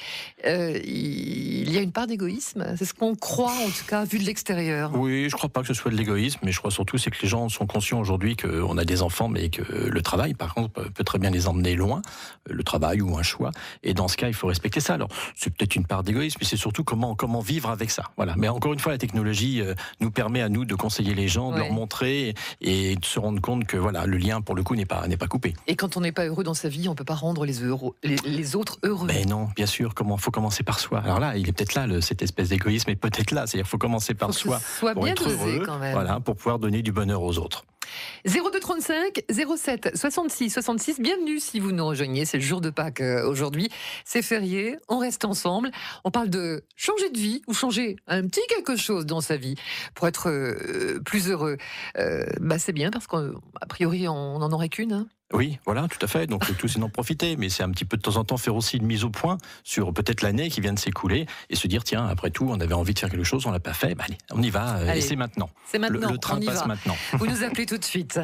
euh, 0.45 0.77
il 0.83 1.71
y 1.71 1.77
a 1.77 1.81
une 1.81 1.91
part 1.91 2.07
d'égoïsme. 2.07 2.75
C'est 2.77 2.85
ce 2.85 2.93
qu'on 2.93 3.15
croit, 3.15 3.53
en 3.53 3.69
tout 3.69 3.85
cas, 3.87 4.03
vu 4.03 4.19
de 4.19 4.25
l'extérieur. 4.25 4.91
Oui, 4.95 5.29
je 5.29 5.35
ne 5.35 5.37
crois 5.37 5.49
pas 5.49 5.61
que 5.61 5.67
ce 5.67 5.73
soit 5.73 5.91
de 5.91 5.95
l'égoïsme, 5.95 6.39
mais 6.43 6.51
je 6.51 6.59
crois 6.59 6.71
surtout 6.71 6.97
c'est 6.97 7.11
que 7.11 7.21
les 7.21 7.29
gens 7.29 7.47
sont 7.49 7.65
conscients 7.65 7.99
aujourd'hui 7.99 8.35
qu'on 8.35 8.77
a 8.77 8.85
des 8.85 9.01
enfants, 9.01 9.29
mais 9.29 9.49
que 9.49 9.61
le 9.61 10.01
travail, 10.01 10.33
par 10.33 10.53
contre, 10.53 10.73
peut 10.89 11.03
très 11.03 11.19
bien 11.19 11.29
les 11.29 11.47
emmener 11.47 11.75
loin, 11.75 12.01
le 12.49 12.63
travail 12.63 13.01
ou 13.01 13.17
un 13.17 13.23
choix. 13.23 13.51
Et 13.83 13.93
dans 13.93 14.07
ce 14.07 14.17
cas, 14.17 14.27
il 14.27 14.33
faut 14.33 14.47
respecter 14.47 14.81
ça. 14.81 14.95
Alors, 14.95 15.09
c'est 15.35 15.53
peut-être 15.53 15.75
une 15.75 15.85
part 15.85 16.03
d'égoïsme, 16.03 16.39
mais 16.41 16.47
c'est 16.47 16.57
surtout 16.57 16.83
comment, 16.83 17.15
comment 17.15 17.39
vivre 17.39 17.69
avec 17.69 17.89
ça. 17.89 18.11
Voilà. 18.17 18.35
Mais 18.37 18.49
encore 18.49 18.73
une 18.73 18.79
fois, 18.79 18.91
la 18.91 18.97
technologie 18.97 19.61
euh, 19.61 19.75
nous 20.01 20.11
permet 20.11 20.41
à 20.41 20.49
nous 20.49 20.65
de 20.65 20.75
conseiller 20.75 21.13
les 21.13 21.29
gens, 21.29 21.49
de 21.49 21.53
ouais. 21.53 21.59
leur 21.61 21.71
montrer 21.71 22.33
et 22.59 22.95
de 22.95 23.05
se 23.05 23.19
rendre 23.19 23.39
compte 23.41 23.65
que 23.65 23.77
voilà, 23.77 24.05
le 24.05 24.17
lien, 24.17 24.41
pour 24.41 24.55
le 24.55 24.63
coup, 24.63 24.75
n'est 24.75 24.85
pas, 24.85 25.07
n'est 25.07 25.17
pas 25.17 25.27
coupé. 25.27 25.53
Et 25.67 25.75
quand 25.75 25.95
on 25.95 26.01
n'est 26.01 26.11
pas 26.11 26.25
heureux 26.25 26.43
dans 26.43 26.53
sa 26.53 26.67
vie, 26.67 26.87
on 26.89 26.91
ne 26.91 26.97
peut 26.97 27.05
pas 27.05 27.15
rendre 27.15 27.45
les 27.45 27.63
euros 27.63 27.92
les, 28.03 28.15
les, 28.25 28.55
autres 28.55 28.77
heureux. 28.83 29.07
Mais 29.07 29.25
non, 29.25 29.49
bien 29.55 29.65
sûr, 29.65 29.93
comment 29.93 30.17
faut 30.17 30.31
commencer 30.31 30.63
par 30.63 30.79
soi. 30.79 30.99
Alors 30.99 31.19
là, 31.19 31.37
il 31.37 31.47
est 31.47 31.51
peut-être 31.53 31.75
là, 31.75 31.87
le, 31.87 32.01
cette 32.01 32.21
espèce 32.21 32.49
d'égoïsme 32.49 32.89
est 32.89 32.95
peut-être 32.95 33.31
là. 33.31 33.47
C'est-à-dire 33.47 33.67
faut 33.67 33.77
commencer 33.77 34.13
par 34.13 34.29
faut 34.29 34.33
soi 34.33 34.59
soit 34.59 34.93
pour 34.93 35.03
bien 35.03 35.13
être 35.13 35.29
heureux, 35.29 35.63
quand 35.65 35.79
même. 35.79 35.93
voilà, 35.93 36.19
pour 36.19 36.35
pouvoir 36.35 36.59
donner 36.59 36.81
du 36.81 36.91
bonheur 36.91 37.21
aux 37.21 37.37
autres. 37.37 37.65
0235 38.25 39.23
07 39.29 39.91
66 39.95 40.49
66. 40.49 40.99
Bienvenue 40.99 41.39
si 41.39 41.59
vous 41.59 41.71
nous 41.71 41.85
rejoignez. 41.85 42.25
C'est 42.25 42.37
le 42.37 42.43
jour 42.43 42.61
de 42.61 42.69
Pâques 42.69 43.01
euh, 43.01 43.27
aujourd'hui. 43.27 43.69
C'est 44.05 44.21
férié. 44.21 44.77
On 44.89 44.97
reste 44.97 45.25
ensemble. 45.25 45.71
On 46.03 46.11
parle 46.11 46.29
de 46.29 46.63
changer 46.75 47.09
de 47.09 47.17
vie 47.17 47.41
ou 47.47 47.53
changer 47.53 47.97
un 48.07 48.25
petit 48.27 48.41
quelque 48.49 48.75
chose 48.75 49.05
dans 49.05 49.21
sa 49.21 49.37
vie 49.37 49.55
pour 49.95 50.07
être 50.07 50.29
euh, 50.29 50.99
plus 51.05 51.29
heureux. 51.29 51.57
Euh, 51.97 52.25
bah, 52.39 52.59
c'est 52.59 52.73
bien 52.73 52.91
parce 52.91 53.07
qu'a 53.07 53.21
priori, 53.67 54.07
on 54.07 54.39
n'en 54.39 54.51
aurait 54.51 54.69
qu'une. 54.69 54.93
Hein 54.93 55.07
oui, 55.33 55.59
voilà, 55.65 55.87
tout 55.87 55.97
à 56.01 56.07
fait. 56.07 56.27
Donc 56.27 56.47
le 56.47 56.53
tout, 56.55 56.67
c'est 56.67 56.79
d'en 56.79 56.89
profiter, 56.89 57.35
mais 57.37 57.49
c'est 57.49 57.63
un 57.63 57.71
petit 57.71 57.85
peu 57.85 57.97
de 57.97 58.01
temps 58.01 58.17
en 58.17 58.23
temps 58.23 58.37
faire 58.37 58.55
aussi 58.55 58.77
une 58.77 58.85
mise 58.85 59.03
au 59.03 59.09
point 59.09 59.37
sur 59.63 59.93
peut-être 59.93 60.21
l'année 60.21 60.49
qui 60.49 60.61
vient 60.61 60.73
de 60.73 60.79
s'écouler 60.79 61.25
et 61.49 61.55
se 61.55 61.67
dire 61.67 61.83
tiens, 61.83 62.05
après 62.05 62.29
tout, 62.29 62.47
on 62.49 62.59
avait 62.59 62.73
envie 62.73 62.93
de 62.93 62.99
faire 62.99 63.09
quelque 63.09 63.23
chose, 63.23 63.45
on 63.45 63.51
l'a 63.51 63.59
pas 63.59 63.73
fait, 63.73 63.95
bah, 63.95 64.05
allez, 64.07 64.17
on 64.31 64.41
y 64.41 64.49
va 64.49 64.63
allez, 64.63 64.99
et 64.99 65.01
c'est 65.01 65.15
maintenant. 65.15 65.49
C'est 65.65 65.79
maintenant. 65.79 66.07
Le, 66.07 66.13
le 66.13 66.17
train 66.17 66.39
passe 66.39 66.59
va. 66.59 66.67
maintenant. 66.67 66.95
Vous 67.13 67.27
nous 67.27 67.43
appelez 67.43 67.65
tout 67.65 67.77
de 67.77 67.83
suite. 67.83 68.19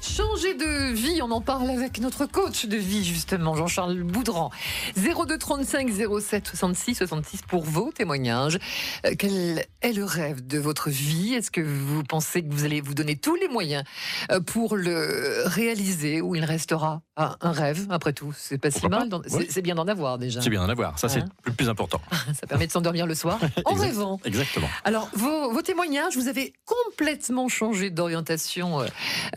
Changer 0.00 0.54
de 0.54 0.92
vie, 0.92 1.20
on 1.22 1.30
en 1.30 1.40
parle 1.40 1.70
avec 1.70 1.98
notre 1.98 2.26
coach 2.26 2.66
de 2.66 2.76
vie 2.76 3.04
justement, 3.04 3.56
Jean-Charles 3.56 4.02
Boudran. 4.02 4.50
02 4.96 5.38
35 5.38 5.90
07 6.20 6.48
66 6.48 6.94
66 6.94 7.42
pour 7.48 7.64
vos 7.64 7.90
témoignages. 7.90 8.58
Euh, 9.06 9.14
quel 9.18 9.64
est 9.80 9.92
le 9.92 10.04
rêve 10.04 10.46
de 10.46 10.58
votre 10.58 10.90
vie? 10.90 11.34
Est-ce 11.34 11.50
que 11.50 11.60
vous 11.60 12.04
pensez 12.04 12.42
que 12.42 12.52
vous 12.52 12.64
allez 12.64 12.80
vous 12.80 12.94
donner 12.94 13.16
tous 13.16 13.34
les 13.34 13.48
moyens 13.48 13.84
euh, 14.30 14.40
pour 14.40 14.76
le 14.76 15.42
réaliser 15.46 16.20
ou 16.20 16.34
il 16.34 16.44
restera 16.44 17.02
un, 17.16 17.36
rêve 17.40 17.86
après 17.90 18.12
tout? 18.12 18.32
C'est 18.36 18.58
pas 18.58 18.70
si 18.70 18.86
mal, 18.86 19.08
ouais. 19.12 19.46
c'est 19.48 19.62
bien 19.62 19.74
d'en 19.74 19.88
avoir 19.88 20.18
déjà. 20.18 20.40
C'est 20.40 20.50
bien 20.50 20.62
d'en 20.62 20.68
avoir, 20.68 20.98
ça 20.98 21.06
hein? 21.06 21.10
c'est 21.10 21.24
le 21.46 21.52
plus 21.52 21.68
important. 21.68 22.00
ça 22.40 22.46
permet 22.46 22.66
de 22.66 22.72
s'endormir 22.72 23.06
le 23.06 23.14
soir 23.14 23.38
en 23.64 23.72
exact, 23.72 23.86
rêvant. 23.86 24.20
Exactement. 24.24 24.68
Alors 24.84 25.08
vos, 25.14 25.50
vos, 25.50 25.62
témoignages, 25.62 26.16
vous 26.16 26.28
avez 26.28 26.52
complètement 26.66 27.48
changé 27.48 27.90
d'orientation 27.90 28.80
euh, 28.80 28.86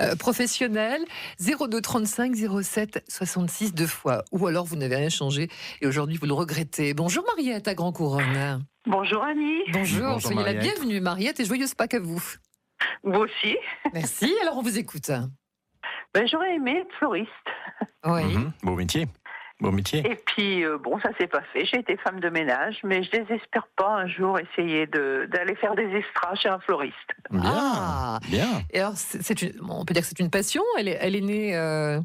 euh 0.02 0.16
professionnelle 0.48 1.04
02 1.40 1.82
35 1.82 2.34
07 2.64 3.04
66 3.10 3.74
deux 3.74 3.86
fois. 3.86 4.24
Ou 4.32 4.48
alors 4.48 4.66
vous 4.66 4.78
n'avez 4.78 4.96
rien 4.96 5.10
changé 5.10 5.50
et 5.82 5.88
aujourd'hui 5.88 6.16
vous 6.18 6.26
le 6.26 6.34
regrettez. 6.34 6.94
Bonjour 6.94 7.26
Mariette 7.36 7.68
à 7.68 7.76
Grand 7.76 7.92
Couronne. 7.92 8.66
Bonjour 8.86 9.24
Annie. 9.24 9.60
Bonjour, 9.74 10.04
Bonjour 10.04 10.22
soyez 10.22 10.36
Mariette. 10.38 10.56
la 10.56 10.62
bienvenue 10.62 11.02
Mariette 11.02 11.40
et 11.42 11.46
joyeuse 11.46 11.74
Pâques 11.76 11.96
à 11.96 12.00
vous. 12.00 12.24
Vous 13.04 13.20
aussi. 13.20 13.58
Merci, 13.94 14.34
alors 14.42 14.58
on 14.58 14.62
vous 14.62 14.78
écoute. 14.78 15.12
Ben, 16.14 16.26
J'aurais 16.28 16.56
aimé 16.56 16.78
être 16.82 16.96
floriste. 16.98 17.30
Oui. 18.06 18.24
Mmh, 18.24 18.54
beau 18.64 18.76
métier. 18.76 19.08
Beau 19.60 19.72
métier. 19.72 20.00
Et 20.06 20.16
puis, 20.16 20.64
euh, 20.64 20.78
bon, 20.78 21.00
ça 21.00 21.10
s'est 21.20 21.28
pas 21.28 21.42
fait. 21.52 21.66
J'ai 21.66 21.80
été 21.80 21.98
femme 21.98 22.20
de 22.20 22.30
ménage, 22.30 22.80
mais 22.84 23.02
je 23.02 23.10
désespère 23.10 23.68
pas 23.76 23.90
un 23.90 24.08
jour 24.08 24.38
essayer 24.38 24.86
d'aller 24.86 25.56
faire 25.56 25.74
des 25.74 25.96
extras 25.96 26.36
chez 26.36 26.50
un 26.50 26.60
floriste. 26.60 26.96
Bien, 27.32 27.42
ah. 27.44 28.20
bien. 28.30 28.48
Et 28.72 28.80
alors, 28.80 28.94
c'est 28.96 29.42
une, 29.42 29.54
on 29.68 29.84
peut 29.84 29.96
dire 29.96 30.04
que 30.04 30.10
c'est 30.10 30.20
une 30.20 30.30
passion. 30.30 30.62
Elle 30.78 30.90
est, 30.90 30.98
elle 31.02 31.16
est 31.16 31.22
née. 31.22 31.58
Euh... 31.58 32.00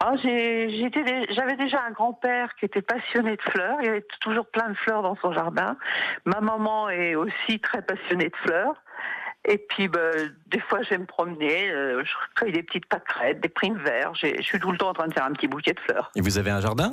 Ah, 0.00 0.14
j'avais 0.16 1.56
déjà 1.56 1.82
un 1.84 1.92
grand-père 1.92 2.54
qui 2.56 2.64
était 2.66 2.82
passionné 2.82 3.36
de 3.36 3.42
fleurs. 3.42 3.78
Il 3.80 3.86
y 3.86 3.88
avait 3.88 4.06
toujours 4.20 4.46
plein 4.46 4.68
de 4.68 4.74
fleurs 4.74 5.02
dans 5.02 5.16
son 5.22 5.32
jardin. 5.32 5.76
Ma 6.24 6.40
maman 6.40 6.90
est 6.90 7.14
aussi 7.14 7.60
très 7.60 7.80
passionnée 7.80 8.28
de 8.28 8.36
fleurs. 8.42 8.82
Et 9.48 9.58
puis, 9.58 9.88
ben, 9.88 10.34
des 10.48 10.60
fois, 10.60 10.82
j'aime 10.82 11.02
me 11.02 11.06
promener. 11.06 11.70
Euh, 11.70 12.02
je 12.04 12.12
cueille 12.34 12.52
des 12.52 12.64
petites 12.64 12.86
pâquerettes, 12.86 13.40
des 13.40 13.48
primes 13.48 13.78
verts. 13.78 14.12
Je 14.14 14.42
suis 14.42 14.58
tout 14.58 14.72
le 14.72 14.78
temps 14.78 14.88
en 14.88 14.92
train 14.92 15.06
de 15.06 15.14
faire 15.14 15.24
un 15.24 15.32
petit 15.32 15.46
bouquet 15.46 15.72
de 15.72 15.80
fleurs. 15.80 16.10
Et 16.16 16.20
vous 16.20 16.36
avez 16.38 16.50
un 16.50 16.60
jardin? 16.60 16.92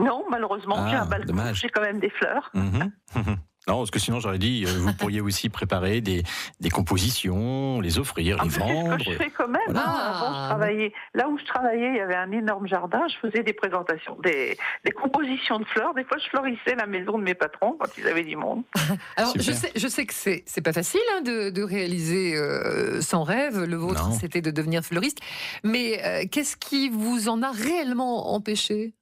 Non, 0.00 0.24
malheureusement, 0.28 0.88
j'ai 0.88 0.96
un 0.96 1.02
ah, 1.02 1.06
balcon. 1.06 1.54
J'ai 1.54 1.68
quand 1.68 1.80
même 1.80 2.00
des 2.00 2.10
fleurs. 2.10 2.50
Mhm. 2.54 2.92
Non, 3.68 3.78
parce 3.78 3.90
que 3.90 3.98
sinon 3.98 4.18
j'aurais 4.18 4.38
dit, 4.38 4.64
euh, 4.66 4.70
vous 4.78 4.94
pourriez 4.94 5.20
aussi 5.20 5.50
préparer 5.50 6.00
des, 6.00 6.22
des 6.58 6.70
compositions, 6.70 7.82
les 7.82 7.98
offrir, 7.98 8.42
les 8.42 8.48
vendre. 8.48 8.98
Ce 8.98 9.04
que 9.04 9.12
je 9.12 9.18
fais 9.18 9.30
quand 9.30 9.48
même. 9.48 9.60
Hein. 9.68 9.84
Avant, 9.84 10.32
je 10.32 10.48
travaillais, 10.48 10.92
là 11.12 11.28
où 11.28 11.38
je 11.38 11.44
travaillais, 11.44 11.90
il 11.90 11.96
y 11.96 12.00
avait 12.00 12.14
un 12.14 12.32
énorme 12.32 12.66
jardin. 12.66 13.02
Je 13.08 13.28
faisais 13.28 13.42
des 13.42 13.52
présentations, 13.52 14.16
des, 14.22 14.56
des 14.86 14.90
compositions 14.90 15.58
de 15.58 15.66
fleurs. 15.66 15.92
Des 15.92 16.04
fois, 16.04 16.16
je 16.16 16.30
florissais 16.30 16.76
la 16.76 16.86
maison 16.86 17.18
de 17.18 17.24
mes 17.24 17.34
patrons 17.34 17.76
quand 17.78 17.90
ils 17.98 18.08
avaient 18.08 18.24
du 18.24 18.36
monde. 18.36 18.62
Alors, 19.16 19.34
je 19.36 19.52
sais, 19.52 19.70
je 19.76 19.86
sais 19.86 20.06
que 20.06 20.14
c'est, 20.14 20.44
c'est 20.46 20.62
pas 20.62 20.72
facile 20.72 21.00
hein, 21.14 21.20
de, 21.20 21.50
de, 21.50 21.62
réaliser 21.62 22.36
euh, 22.36 23.02
son 23.02 23.22
rêve. 23.22 23.64
Le 23.64 23.76
vôtre, 23.76 24.12
c'était 24.18 24.40
de 24.40 24.50
devenir 24.50 24.82
fleuriste. 24.82 25.18
Mais 25.62 26.00
euh, 26.04 26.24
qu'est-ce 26.30 26.56
qui 26.56 26.88
vous 26.88 27.28
en 27.28 27.42
a 27.42 27.50
réellement 27.50 28.32
empêché? 28.32 28.94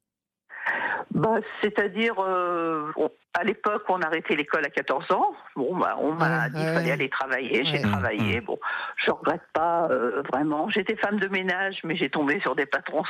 Bah, 1.11 1.39
C'est-à-dire, 1.61 2.19
euh, 2.19 2.91
à 3.37 3.43
l'époque, 3.43 3.83
on 3.89 4.01
arrêtait 4.01 4.35
l'école 4.35 4.65
à 4.65 4.69
14 4.69 5.11
ans. 5.11 5.33
Bon, 5.55 5.77
bah, 5.77 5.95
on 5.99 6.13
m'a 6.13 6.49
dit 6.49 6.57
qu'il 6.57 6.73
fallait 6.73 6.91
aller 6.91 7.09
travailler. 7.09 7.63
J'ai 7.65 7.81
travaillé. 7.81 8.41
Bon, 8.41 8.57
je 8.97 9.11
regrette 9.11 9.43
pas 9.53 9.87
euh, 9.89 10.23
vraiment. 10.31 10.69
J'étais 10.69 10.95
femme 10.95 11.19
de 11.19 11.27
ménage, 11.27 11.79
mais 11.83 11.95
j'ai 11.95 12.09
tombé 12.09 12.39
sur 12.41 12.55
des 12.55 12.65
patrons 12.65 13.03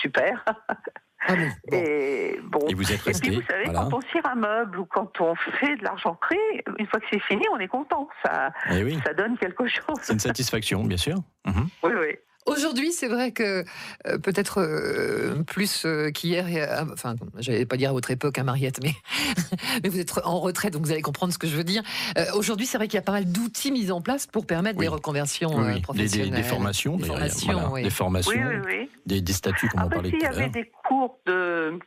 super. 0.00 0.44
Ah 1.26 1.34
Et 1.72 2.38
bon. 2.44 2.60
Et 2.68 2.74
vous 2.74 2.92
êtes 2.92 3.00
resté. 3.00 3.30
vous 3.30 3.42
savez, 3.48 3.64
quand 3.72 3.92
on 3.94 4.00
cire 4.12 4.26
un 4.26 4.34
meuble 4.34 4.78
ou 4.78 4.84
quand 4.84 5.20
on 5.20 5.34
fait 5.34 5.76
de 5.76 5.84
l'argenterie, 5.84 6.36
une 6.78 6.86
fois 6.86 7.00
que 7.00 7.06
c'est 7.10 7.22
fini, 7.22 7.44
on 7.52 7.58
est 7.58 7.68
content. 7.68 8.08
Ça, 8.24 8.52
eh 8.70 8.98
ça 9.00 9.14
donne 9.14 9.38
quelque 9.38 9.66
chose. 9.66 9.96
C'est 10.02 10.12
une 10.12 10.18
satisfaction, 10.18 10.84
bien 10.84 10.98
sûr. 10.98 11.16
Mhm. 11.46 11.68
Oui, 11.82 11.92
oui. 11.98 12.18
Aujourd'hui, 12.46 12.92
c'est 12.92 13.08
vrai 13.08 13.32
que 13.32 13.64
euh, 14.06 14.18
peut-être 14.18 14.60
euh, 14.60 15.42
plus 15.44 15.86
euh, 15.86 16.10
qu'hier, 16.10 16.46
enfin, 16.92 17.14
j'allais 17.38 17.64
pas 17.64 17.78
dire 17.78 17.90
à 17.90 17.92
votre 17.94 18.10
époque, 18.10 18.36
à 18.36 18.42
hein, 18.42 18.44
Mariette, 18.44 18.80
mais, 18.82 18.92
mais 19.82 19.88
vous 19.88 19.98
êtes 19.98 20.12
en 20.24 20.40
retraite, 20.40 20.74
donc 20.74 20.84
vous 20.84 20.92
allez 20.92 21.00
comprendre 21.00 21.32
ce 21.32 21.38
que 21.38 21.46
je 21.46 21.56
veux 21.56 21.64
dire. 21.64 21.82
Aujourd'hui, 22.34 22.66
c'est 22.66 22.76
vrai 22.76 22.86
qu'il 22.86 22.96
y 22.96 22.98
a 22.98 23.02
pas 23.02 23.12
mal 23.12 23.24
d'outils 23.24 23.72
mis 23.72 23.90
en 23.90 24.02
place 24.02 24.26
pour 24.26 24.46
permettre 24.46 24.78
des 24.78 24.88
reconversions 24.88 25.80
professionnelles. 25.82 26.30
Des, 26.30 26.42
formations, 26.42 26.96
des 26.98 27.04
formations, 27.04 27.74
des, 27.74 27.90
formations 27.90 28.62
des, 29.06 29.32
statuts, 29.32 29.68
comme 29.68 29.84
on 29.84 29.88
parlait 29.88 30.10
tout 30.10 30.16
à 30.16 30.28
l'heure. 30.28 30.32
Il 30.32 30.40
y 30.40 30.42
avait 30.42 30.48
des 30.50 30.70
cours 30.86 31.18
de. 31.26 31.78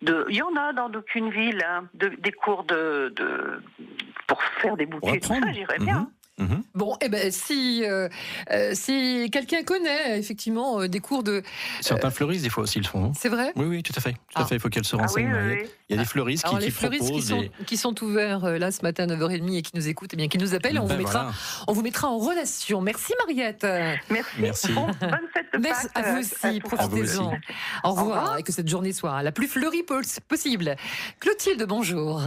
De, 0.00 0.26
il 0.28 0.36
y 0.36 0.42
en 0.42 0.54
a 0.54 0.72
dans 0.72 0.92
aucune 0.96 1.28
ville, 1.28 1.60
hein, 1.66 1.88
des 1.94 2.30
cours 2.30 2.62
de, 2.62 3.12
de, 3.16 3.60
pour 4.28 4.40
faire 4.62 4.76
des 4.76 4.86
bouquets, 4.86 5.18
ça, 5.20 5.34
j'irais 5.52 5.78
bien. 5.80 6.00
Mhm. 6.00 6.10
Mhm. 6.38 6.62
Bon, 6.74 6.96
eh 7.00 7.08
ben, 7.08 7.32
si, 7.32 7.84
euh, 7.84 8.08
euh, 8.52 8.70
si 8.74 9.28
quelqu'un 9.32 9.64
connaît 9.64 10.18
effectivement 10.18 10.80
euh, 10.80 10.88
des 10.88 11.00
cours 11.00 11.24
de. 11.24 11.42
Certains 11.80 12.10
fleuristes, 12.10 12.44
des 12.44 12.50
fois 12.50 12.62
aussi, 12.62 12.78
le 12.78 12.84
font. 12.84 13.06
Hein. 13.06 13.12
C'est 13.18 13.28
vrai? 13.28 13.52
Oui, 13.56 13.66
oui, 13.66 13.82
tout 13.82 13.92
à 13.96 14.00
fait. 14.00 14.12
Tout 14.12 14.18
à 14.36 14.42
ah. 14.42 14.44
fait. 14.44 14.54
Il 14.54 14.60
faut 14.60 14.68
qu'elle 14.68 14.84
se 14.84 14.96
ah 14.96 15.00
renseigne. 15.00 15.66
Il 15.88 15.96
y 15.96 15.98
a 15.98 16.02
des 16.02 16.08
fleuristes 16.08 16.46
qui, 16.46 16.56
les 16.56 16.70
fleuristes 16.70 17.10
qui, 17.10 17.22
sont, 17.22 17.48
qui 17.66 17.76
sont 17.76 18.04
ouverts 18.04 18.58
là 18.58 18.70
ce 18.70 18.82
matin 18.82 19.08
à 19.08 19.14
9h30 19.14 19.56
et 19.56 19.62
qui 19.62 19.72
nous 19.74 19.88
écoutent, 19.88 20.12
et 20.12 20.16
eh 20.16 20.18
bien, 20.18 20.28
qui 20.28 20.38
nous 20.38 20.54
appellent, 20.54 20.78
on, 20.78 20.86
ben 20.86 20.94
vous 20.94 21.02
mettra, 21.02 21.32
on 21.66 21.72
vous 21.72 21.82
mettra 21.82 22.08
en 22.08 22.18
relation. 22.18 22.82
Merci 22.82 23.14
Mariette. 23.26 23.66
Merci. 24.10 24.30
Merci. 24.38 24.72
bonne 24.72 25.28
fête 25.32 25.46
de 25.52 25.58
Merci 25.58 25.86
à 25.94 26.02
vous 26.02 26.18
aussi. 26.18 26.60
Profitez-en. 26.60 27.32
Au 27.84 27.92
revoir. 27.92 28.38
Et 28.38 28.42
que 28.42 28.52
cette 28.52 28.68
journée 28.68 28.92
soit 28.92 29.22
la 29.22 29.32
plus 29.32 29.48
fleurie 29.48 29.84
possible. 30.28 30.76
Clotilde, 31.18 31.64
bonjour. 31.66 32.22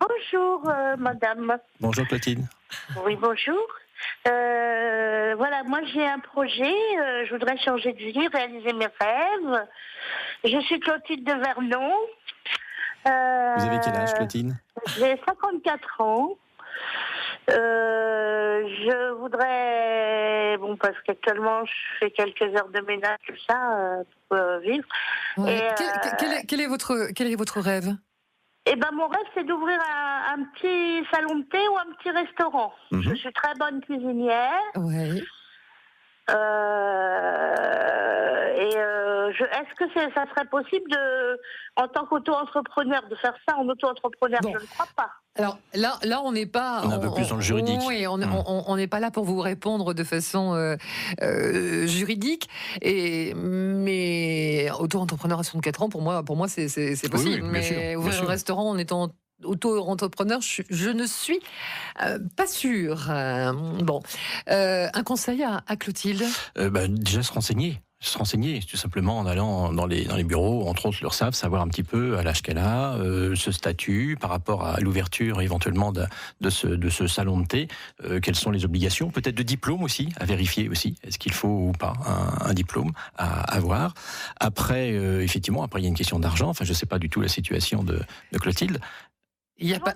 Bonjour, 0.00 0.70
madame. 0.98 1.58
Bonjour, 1.80 2.06
Clotilde. 2.06 2.44
Oui, 3.04 3.16
bonjour. 3.16 3.58
Euh, 4.28 5.34
voilà, 5.36 5.62
moi 5.64 5.80
j'ai 5.92 6.06
un 6.06 6.18
projet, 6.18 6.72
euh, 6.98 7.24
je 7.26 7.32
voudrais 7.32 7.56
changer 7.58 7.92
de 7.92 7.98
vie, 7.98 8.28
réaliser 8.28 8.72
mes 8.72 8.86
rêves. 9.00 9.66
Je 10.44 10.60
suis 10.60 10.80
Clotilde 10.80 11.24
de 11.24 11.32
Vernon. 11.32 11.92
Euh, 13.06 13.54
Vous 13.56 13.66
avez 13.66 13.78
quel 13.82 13.94
âge, 13.96 14.14
Clotilde? 14.14 14.54
J'ai 14.98 15.20
54 15.26 16.00
ans. 16.00 16.36
je 17.48 19.12
voudrais, 19.18 20.56
bon, 20.58 20.76
parce 20.76 21.00
qu'actuellement 21.04 21.64
je 21.64 21.72
fais 22.00 22.10
quelques 22.10 22.42
heures 22.56 22.68
de 22.68 22.80
ménage, 22.82 23.18
tout 23.26 23.34
ça, 23.48 24.02
pour 24.28 24.38
vivre. 24.62 24.86
quel, 26.46 26.60
est, 26.60 26.66
votre, 26.66 27.12
quel 27.14 27.32
est 27.32 27.36
votre 27.36 27.60
rêve? 27.60 27.94
Eh 28.70 28.76
ben, 28.76 28.90
mon 28.92 29.08
rêve, 29.08 29.26
c'est 29.34 29.44
d'ouvrir 29.44 29.78
un, 30.32 30.44
petit 30.54 31.06
salon 31.10 31.36
de 31.36 31.44
thé 31.44 31.58
ou 31.68 31.78
un 31.78 31.92
petit 31.96 32.10
restaurant. 32.10 32.72
Mhm. 32.90 33.02
Je 33.02 33.14
suis 33.14 33.32
très 33.32 33.54
bonne 33.58 33.80
cuisinière. 33.80 34.60
Oui. 34.76 35.22
Euh, 36.30 36.34
et 38.56 38.76
euh, 38.76 39.30
est-ce 39.30 39.74
que 39.76 39.84
ça 40.14 40.24
serait 40.30 40.46
possible 40.46 40.90
de, 40.90 41.38
en 41.76 41.88
tant 41.88 42.04
qu'auto-entrepreneur, 42.06 43.02
de 43.08 43.16
faire 43.16 43.34
ça 43.48 43.56
en 43.56 43.66
auto-entrepreneur? 43.68 44.40
Je 44.42 44.48
ne 44.48 44.66
crois 44.66 44.88
pas. 44.96 45.10
Alors 45.36 45.58
là, 45.74 45.98
là, 46.02 46.20
on 46.24 46.32
n'est 46.32 46.46
pas. 46.46 46.82
On 46.84 46.90
est 46.90 46.94
un 46.94 46.98
peu 46.98 47.12
plus 47.12 47.28
dans 47.28 47.36
le 47.36 47.42
juridique. 47.42 47.80
Oui, 47.86 48.06
on 48.08 48.76
n'est 48.76 48.88
pas 48.88 49.00
là 49.00 49.10
pour 49.10 49.24
vous 49.24 49.40
répondre 49.40 49.94
de 49.94 50.04
façon 50.04 50.54
euh, 50.54 51.86
juridique. 51.86 52.48
Et 52.82 53.32
mais 53.34 54.68
auto-entrepreneur 54.78 55.38
à 55.38 55.44
64 55.44 55.82
ans, 55.82 55.88
pour 55.88 56.02
moi, 56.02 56.22
pour 56.24 56.36
moi, 56.36 56.48
c'est 56.48 56.66
possible. 57.10 57.44
mais 57.44 57.96
ouvrir 57.96 58.22
un 58.22 58.26
restaurant 58.26 58.70
en 58.70 58.78
étant 58.78 59.10
auto-entrepreneur, 59.44 60.40
je, 60.40 60.90
ne 60.90 61.06
suis 61.06 61.40
euh, 62.02 62.18
pas 62.36 62.46
sûre. 62.46 63.06
Euh, 63.10 63.52
bon, 63.52 64.02
euh, 64.50 64.88
un 64.92 65.02
conseil 65.02 65.42
à, 65.44 65.76
Clotilde? 65.76 66.24
Bah, 66.56 66.88
Déjà 66.88 67.22
se 67.22 67.32
renseigner. 67.32 67.80
Se 68.00 68.16
renseigner 68.16 68.60
tout 68.60 68.76
simplement 68.76 69.18
en 69.18 69.26
allant 69.26 69.72
dans 69.72 69.84
les, 69.84 70.04
dans 70.04 70.14
les 70.14 70.22
bureaux, 70.22 70.68
entre 70.68 70.86
autres 70.86 70.98
l'URSSAF, 71.00 71.34
savoir 71.34 71.62
un 71.62 71.66
petit 71.66 71.82
peu 71.82 72.16
à 72.16 72.22
l'âge 72.22 72.42
qu'elle 72.42 72.58
a, 72.58 72.96
ce 73.34 73.50
statut 73.50 74.16
par 74.20 74.30
rapport 74.30 74.64
à 74.64 74.78
l'ouverture 74.78 75.40
éventuellement 75.40 75.90
de, 75.90 76.06
ce, 76.48 77.06
salon 77.08 77.40
de 77.40 77.46
thé, 77.48 77.68
quelles 78.22 78.36
sont 78.36 78.52
les 78.52 78.64
obligations, 78.64 79.10
peut-être 79.10 79.34
de 79.34 79.42
diplôme 79.42 79.82
aussi, 79.82 80.10
à 80.20 80.26
vérifier 80.26 80.68
aussi, 80.68 80.94
est-ce 81.02 81.18
qu'il 81.18 81.32
faut 81.32 81.48
ou 81.48 81.72
pas 81.72 81.94
un, 82.44 82.54
diplôme 82.54 82.92
à 83.16 83.40
avoir? 83.52 83.94
Après, 84.38 84.90
effectivement, 84.90 85.64
après 85.64 85.80
il 85.80 85.82
y 85.82 85.86
a 85.86 85.88
une 85.88 85.96
question 85.96 86.20
d'argent, 86.20 86.50
enfin 86.50 86.64
je 86.64 86.70
ne 86.70 86.76
sais 86.76 86.86
pas 86.86 87.00
du 87.00 87.10
tout 87.10 87.20
la 87.20 87.26
situation 87.26 87.82
de 87.82 88.00
Clotilde, 88.38 88.78
il 89.58 89.68
y 89.68 89.74
a 89.74 89.80
pas 89.80 89.94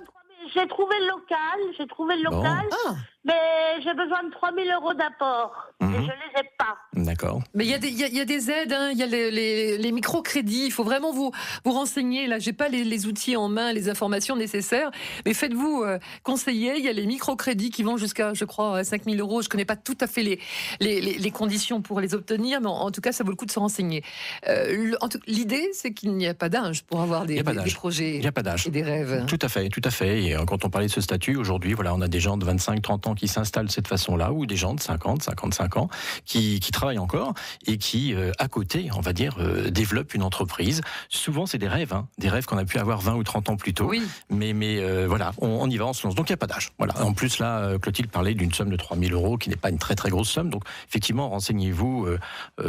j'ai 0.55 0.67
trouvé 0.67 0.95
le 1.01 1.09
local, 1.09 1.61
j'ai 1.79 1.87
trouvé 1.87 2.17
le 2.17 2.25
local. 2.25 2.67
Ah. 2.87 2.95
Mais 3.25 3.81
j'ai 3.85 3.95
besoin 3.95 4.25
de 4.25 4.31
3000 4.33 4.69
euros 4.73 4.95
d'apport. 4.95 5.53
Et 5.81 5.85
mhm. 5.85 5.95
je 5.95 6.01
ne 6.01 6.07
les 6.07 6.41
ai 6.41 6.51
pas. 6.59 6.77
D'accord. 6.95 7.41
Mais 7.55 7.65
il 7.65 7.69
y, 7.71 8.17
y, 8.17 8.21
a 8.21 8.25
des 8.25 8.51
aides, 8.51 8.73
hein. 8.73 8.91
il 8.91 8.99
y 8.99 9.03
a 9.05 9.07
les, 9.07 9.31
les, 9.31 9.79
les 9.79 9.93
microcrédits. 9.93 10.65
Il 10.67 10.73
faut 10.73 10.83
vraiment 10.83 11.13
vous, 11.13 11.31
vous 11.65 11.73
renseigner. 11.73 12.27
Là, 12.27 12.41
j'ai 12.41 12.53
pas 12.53 12.69
les, 12.69 12.83
les, 12.83 13.07
outils 13.07 13.37
en 13.37 13.49
main, 13.49 13.73
les 13.73 13.89
informations 13.89 14.35
nécessaires. 14.35 14.91
Mais 15.25 15.35
faites-vous 15.35 15.83
euh, 15.83 16.01
conseiller. 16.25 16.75
Il 16.79 16.85
y 16.85 16.89
a 16.89 16.93
les 16.93 17.07
microcrédits 17.07 17.71
qui 17.71 17.85
vont 17.85 17.97
jusqu'à, 17.97 18.35
je 18.35 18.45
crois, 18.45 18.83
5000 18.83 19.21
euros. 19.21 19.41
Je 19.41 19.49
connais 19.49 19.65
pas 19.65 19.77
tout 19.77 19.99
à 20.01 20.09
fait 20.09 20.23
les, 20.25 20.41
les, 20.81 21.31
conditions 21.31 21.81
pour 21.81 22.01
les 22.01 22.15
obtenir. 22.15 22.61
Mais 22.61 22.69
en, 22.69 22.91
tout 22.91 23.01
cas, 23.01 23.13
ça 23.13 23.23
vaut 23.23 23.31
le 23.31 23.37
coup 23.37 23.47
de 23.47 23.53
se 23.53 23.61
renseigner. 23.61 24.03
Euh, 24.49 24.93
L'idée, 25.29 25.71
c'est 25.73 25.93
qu'il 25.93 26.15
n'y 26.15 26.27
a 26.27 26.35
pas 26.35 26.49
d'âge 26.49 26.83
pour 26.83 27.01
avoir 27.01 27.25
des, 27.25 27.43
des, 27.43 27.73
projets 27.73 28.17
il 28.17 28.25
y 28.25 28.27
a 28.27 28.33
pas 28.33 28.43
d'âge. 28.43 28.67
et 28.67 28.71
des 28.71 28.83
rêves. 28.83 29.27
Tout 29.27 29.39
à 29.43 29.49
fait, 29.49 29.69
tout 29.69 29.81
à 29.85 29.91
fait. 29.91 30.25
Et 30.25 30.37
euh, 30.37 30.42
quand 30.47 30.65
on 30.65 30.71
parlait 30.71 30.87
de 30.87 30.93
ce 30.93 31.01
statut, 31.01 31.37
aujourd'hui, 31.37 31.75
voilà, 31.75 31.95
on 31.95 32.01
a 32.01 32.09
des 32.09 32.21
gens 32.21 32.37
de 32.37 32.45
25, 32.45 32.81
30 32.83 33.07
ans 33.07 33.15
qui 33.15 33.29
s'installent 33.29 33.67
de 33.67 33.71
cette 33.71 33.89
façon-là, 33.89 34.33
ou 34.33 34.47
des 34.47 34.57
gens 34.57 34.75
de 34.75 34.81
50, 34.81 35.23
55 35.23 35.77
ans 35.77 35.89
qui, 36.25 36.61
qui 36.61 36.71
travaillent 36.71 36.99
encore 36.99 37.35
et 37.67 37.79
qui, 37.79 38.15
euh, 38.15 38.33
à 38.39 38.49
côté, 38.49 38.91
on 38.97 39.01
va 39.01 39.13
dire, 39.13 39.37
euh, 39.39 39.71
développent 39.71 40.15
une 40.15 40.23
entreprise. 40.23 40.81
Souvent, 41.09 41.47
c'est 41.47 41.59
des 41.59 41.69
rêves, 41.69 41.93
hein, 41.93 42.07
des 42.19 42.29
rêves 42.29 42.47
qu'on 42.47 42.59
a 42.59 42.65
pu 42.65 42.79
avoir 42.79 43.01
20 43.01 43.15
ou 43.15 43.23
30 43.23 43.51
ans 43.51 43.57
plus 43.57 43.75
tôt. 43.75 43.87
Oui. 43.87 44.03
Mais, 44.31 44.53
mais 44.53 44.79
euh, 44.81 45.07
voilà, 45.09 45.33
on, 45.39 45.69
y 45.69 45.77
va, 45.77 45.87
on 45.87 45.93
se 45.93 46.07
lance. 46.07 46.15
Donc, 46.15 46.29
il 46.29 46.33
n'y 46.33 46.35
a 46.35 46.39
pas 46.39 46.47
d'âge. 46.47 46.71
Voilà. 46.79 47.01
En 47.03 47.13
plus, 47.13 47.39
là, 47.39 47.79
Clotilde 47.79 48.11
parlait 48.11 48.35
d'une 48.35 48.53
somme 48.53 48.71
de 48.71 48.77
3000 48.77 49.13
euros 49.13 49.39
qui 49.39 49.49
n'est 49.49 49.57
pas 49.57 49.71
une 49.71 49.79
très 49.79 49.95
très 49.95 50.11
grosse 50.11 50.31
somme. 50.31 50.51
Donc, 50.51 50.65
effectivement, 50.89 51.29
renseignez-vous 51.29 52.09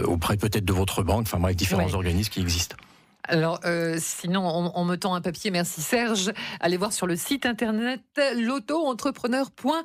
auprès 0.05 0.37
peut-être 0.37 0.65
de 0.65 0.73
votre 0.73 1.03
banque, 1.03 1.23
enfin 1.23 1.39
bref, 1.39 1.55
différents 1.55 1.93
organismes 1.93 2.31
qui 2.31 2.41
existent. 2.41 2.75
Alors, 3.27 3.59
sinon, 3.97 4.71
on, 4.75 4.85
me 4.85 4.95
tend 4.95 5.15
un 5.15 5.21
papier, 5.21 5.49
merci 5.51 5.81
Serge. 5.81 6.31
Allez 6.59 6.77
voir 6.77 6.93
sur 6.93 7.07
le 7.07 7.15
site 7.15 7.45
internet 7.45 8.01
l'auto-entrepreneur.fr. 8.35 9.83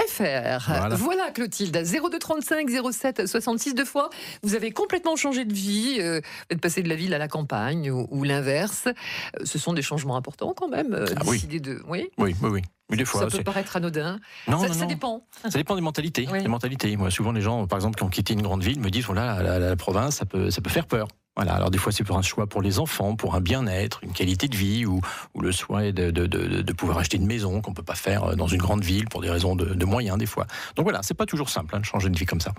FR. 0.00 0.94
Voilà. 0.96 1.30
Clotilde, 1.30 1.76
0235 1.76 2.68
07 2.92 3.26
66 3.26 3.74
deux 3.74 3.84
fois. 3.84 4.10
Vous 4.42 4.54
avez 4.54 4.70
complètement 4.70 5.16
changé 5.16 5.44
de 5.44 5.52
vie, 5.52 5.98
euh, 6.00 6.20
vous 6.22 6.54
êtes 6.54 6.60
passé 6.60 6.82
de 6.82 6.88
la 6.88 6.94
ville 6.94 7.14
à 7.14 7.18
la 7.18 7.28
campagne 7.28 7.90
ou, 7.90 8.24
l'inverse. 8.24 8.86
Euh, 8.86 9.44
ce 9.44 9.58
sont 9.58 9.72
des 9.72 9.82
changements 9.82 10.16
importants 10.16 10.54
quand 10.56 10.68
même. 10.68 10.94
Euh, 10.94 11.06
ah, 11.16 11.22
oui. 11.26 11.42
de, 11.46 11.82
oui, 11.88 12.08
oui, 12.18 12.34
oui. 12.42 12.62
Mais 12.90 12.96
des 12.96 13.04
fois, 13.04 13.28
ça 13.28 13.36
peut 13.36 13.44
paraître 13.44 13.76
anodin. 13.76 14.18
non, 14.48 14.60
ça, 14.60 14.68
non, 14.68 14.74
ça 14.74 14.80
non. 14.80 14.86
dépend. 14.86 15.26
Ça 15.42 15.58
dépend 15.58 15.74
des 15.74 15.80
mentalités. 15.80 16.26
Oui. 16.30 16.42
Des 16.42 16.48
mentalités. 16.48 16.96
Moi, 16.96 17.10
souvent, 17.10 17.32
les 17.32 17.40
gens, 17.40 17.66
par 17.66 17.78
exemple, 17.78 17.96
qui 17.96 18.02
ont 18.02 18.08
quitté 18.10 18.34
une 18.34 18.42
grande 18.42 18.62
ville, 18.62 18.80
me 18.80 18.90
disent 18.90 19.04
voilà, 19.06 19.42
la, 19.42 19.58
la- 19.58 19.68
la 19.70 19.76
province, 19.76 20.16
ça 20.16 20.26
peut, 20.26 20.50
ça 20.50 20.60
peut 20.60 20.70
faire 20.70 20.86
peur. 20.86 21.08
Voilà. 21.36 21.54
Alors 21.54 21.70
des 21.70 21.78
fois, 21.78 21.92
c'est 21.92 22.04
pour 22.04 22.18
un 22.18 22.22
choix 22.22 22.46
pour 22.46 22.60
les 22.62 22.78
enfants, 22.78 23.16
pour 23.16 23.34
un 23.34 23.40
bien-être, 23.40 24.00
une 24.02 24.12
qualité 24.12 24.48
de 24.48 24.56
vie, 24.56 24.84
ou, 24.86 25.00
ou 25.34 25.40
le 25.40 25.50
souhait 25.52 25.92
de, 25.92 26.10
de- 26.10 26.26
de- 26.26 26.60
de 26.62 26.72
pouvoir 26.72 26.98
acheter 26.98 27.16
une 27.16 27.26
maison 27.26 27.60
qu'on 27.60 27.72
peut 27.72 27.82
pas 27.82 27.94
faire 27.94 28.24
euh, 28.24 28.34
dans 28.34 28.46
une 28.48 28.60
grande 28.60 28.84
ville 28.84 29.08
pour 29.08 29.20
des 29.22 29.30
raisons 29.30 29.56
de, 29.56 29.64
de 29.66 29.84
moyens 29.84 30.18
des 30.18 30.26
fois. 30.26 30.46
Donc 30.76 30.84
voilà, 30.84 31.00
c'est 31.02 31.14
pas 31.14 31.26
toujours 31.26 31.48
simple 31.48 31.74
hein, 31.74 31.80
de 31.80 31.84
changer 31.84 32.10
de 32.10 32.18
vie 32.18 32.26
comme 32.26 32.40
ça. 32.40 32.52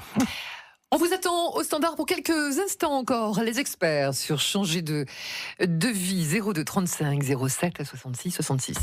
On 0.91 0.97
vous 0.97 1.11
attend 1.13 1.53
au 1.55 1.63
standard 1.63 1.95
pour 1.95 2.05
quelques 2.05 2.29
instants 2.59 2.93
encore. 2.97 3.41
Les 3.41 3.59
experts 3.59 4.13
sur 4.13 4.39
changer 4.39 4.81
de, 4.83 5.05
de 5.59 5.87
vie 5.87 6.27
02 6.39 6.63
35 6.63 7.23
07 7.49 7.83
66 7.83 8.31
66. 8.31 8.75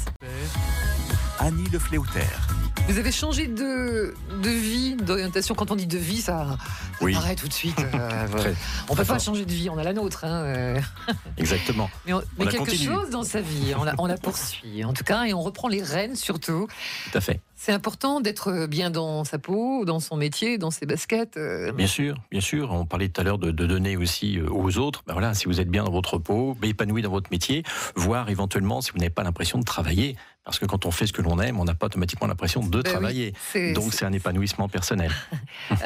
Annie 1.38 1.68
Le 1.73 1.78
Fléautaire. 1.78 2.49
Vous 2.88 2.99
avez 2.99 3.12
changé 3.12 3.46
de, 3.46 4.14
de 4.42 4.49
vie, 4.50 4.96
d'orientation. 4.96 5.54
Quand 5.54 5.70
on 5.70 5.76
dit 5.76 5.87
de 5.87 5.96
vie, 5.96 6.20
ça, 6.20 6.56
ça 6.58 7.04
Oui. 7.04 7.12
paraît 7.14 7.37
tout 7.37 7.46
de 7.46 7.52
suite. 7.52 7.78
euh, 7.94 8.26
Très- 8.37 8.54
on 8.88 8.96
peut 8.96 9.04
très 9.04 9.04
pas 9.04 9.04
fort. 9.04 9.20
changer 9.20 9.44
de 9.44 9.52
vie, 9.52 9.70
on 9.70 9.78
a 9.78 9.84
la 9.84 9.92
nôtre. 9.92 10.25
hein, 10.25 10.42
euh. 10.42 10.80
Exactement. 11.38 11.88
mais 12.04 12.14
on- 12.14 12.22
mais 12.37 12.46
la 12.46 12.50
quelque 12.50 12.75
chose 12.75 13.10
dans 13.10 13.22
sa 13.22 13.40
vie, 13.40 13.75
on 13.78 13.84
la, 13.84 13.94
on 13.99 14.06
la 14.06 14.16
poursuit 14.16 14.84
en 14.84 14.92
tout 14.92 15.04
cas, 15.04 15.25
et 15.25 15.32
on 15.34 15.40
reprend 15.40 15.68
les 15.68 15.82
rênes 15.84 16.16
surtout. 16.16 16.66
Tout 17.12 17.18
à 17.18 17.20
fait. 17.20 17.40
C'est 17.54 17.72
important 17.72 18.20
d'être 18.22 18.66
bien 18.66 18.90
dans 18.90 19.22
sa 19.25 19.38
peau, 19.38 19.84
dans 19.84 20.00
son 20.00 20.16
métier, 20.16 20.56
dans 20.58 20.70
ses 20.70 20.87
baskets. 20.87 21.37
euh. 21.37 21.72
Bien 21.72 21.87
sûr, 21.87 22.16
bien 22.30 22.40
sûr. 22.40 22.72
On 22.72 22.87
parlait 22.87 23.08
tout 23.10 23.20
à 23.20 23.25
l'heure 23.25 23.38
de, 23.38 23.50
de 23.52 23.66
donner 23.66 23.96
aussi 23.99 24.40
aux 24.40 24.78
autres. 24.78 25.02
Ben 25.06 25.12
voilà, 25.12 25.34
si 25.34 25.44
vous 25.44 25.60
êtes 25.60 25.68
bien 25.70 25.84
dans 25.84 25.92
votre 25.92 26.18
peau, 26.18 26.56
épanoui 26.62 27.02
dans 27.02 27.10
votre 27.10 27.30
métier, 27.30 27.62
voire 27.94 28.30
éventuellement 28.30 28.80
si 28.80 28.90
vous 28.92 28.99
n'avez 28.99 29.10
pas 29.10 29.22
l'impression 29.22 29.58
de 29.58 29.64
travailler. 29.64 30.16
Parce 30.44 30.59
que 30.59 30.64
quand 30.66 30.87
on 30.87 30.90
fait 30.90 31.06
ce 31.06 31.12
que 31.12 31.23
l'on 31.23 31.38
aime, 31.38 31.61
on 31.61 31.64
n'a 31.64 31.75
pas 31.75 31.87
automatiquement 31.87 32.26
l'impression 32.26 32.62
de 32.62 32.68
Ben 32.70 32.78
oui, 32.78 32.82
travailler. 32.90 33.35
Donc 33.75 33.92
c'est 33.92 34.04
un 34.04 34.12
épanouissement 34.12 34.68
personnel. 34.68 35.12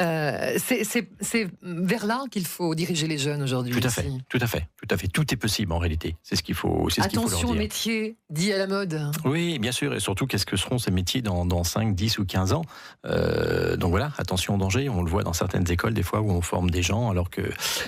Euh, 0.01 0.57
c'est- 0.59 1.49
vers 1.63 2.07
là 2.07 2.25
qu'il 2.31 2.47
faut 2.47 2.75
diriger 2.75 3.07
les 3.07 3.19
jeunes 3.19 3.43
aujourd'hui. 3.43 3.73
Tout 3.73 3.87
à 3.87 3.91
fait, 3.91 4.07
tout 4.29 4.39
à 4.41 4.47
fait, 4.47 4.67
tout 4.81 4.87
à 4.95 4.97
fait. 4.97 5.09
Tout 5.09 5.33
est 5.33 5.37
possible 5.37 5.73
en 5.73 5.79
réalité. 5.79 6.17
C'est 6.23 6.37
ce 6.37 6.43
qu'il 6.43 6.55
faut, 6.55 6.89
ce 6.89 6.95
qu'il 6.97 7.05
faut 7.05 7.17
leur 7.17 7.25
Attention 7.27 7.49
au 7.49 7.53
dire. 7.53 7.61
métier 7.63 8.17
dit 8.31 8.53
à 8.53 8.59
la 8.59 8.67
mode. 8.67 9.11
Oui, 9.25 9.59
bien 9.59 9.73
sûr, 9.73 9.95
et 9.95 10.01
surtout 10.01 10.27
qu'est-ce 10.27 10.47
que 10.47 10.57
seront 10.57 10.79
ces 10.79 10.91
métiers 10.91 11.21
dans, 11.23 11.45
dans 11.45 11.65
5, 11.65 11.95
10 11.95 12.19
ou 12.19 12.25
15 12.25 12.53
ans? 12.55 12.63
Euh, 13.05 13.77
Donc 13.77 13.91
voilà, 13.91 14.13
attention 14.19 14.55
au 14.55 14.59
danger, 14.59 14.89
on 14.89 15.03
le 15.03 15.11
voit 15.11 15.23
dans 15.23 15.33
certaines 15.35 15.71
écoles 15.71 15.95
des 15.95 16.03
fois 16.03 16.21
où 16.21 16.31
on 16.31 16.41
forme 16.41 16.71
des 16.71 16.83
gens 16.83 17.11
alors 17.11 17.29
que 17.31 17.43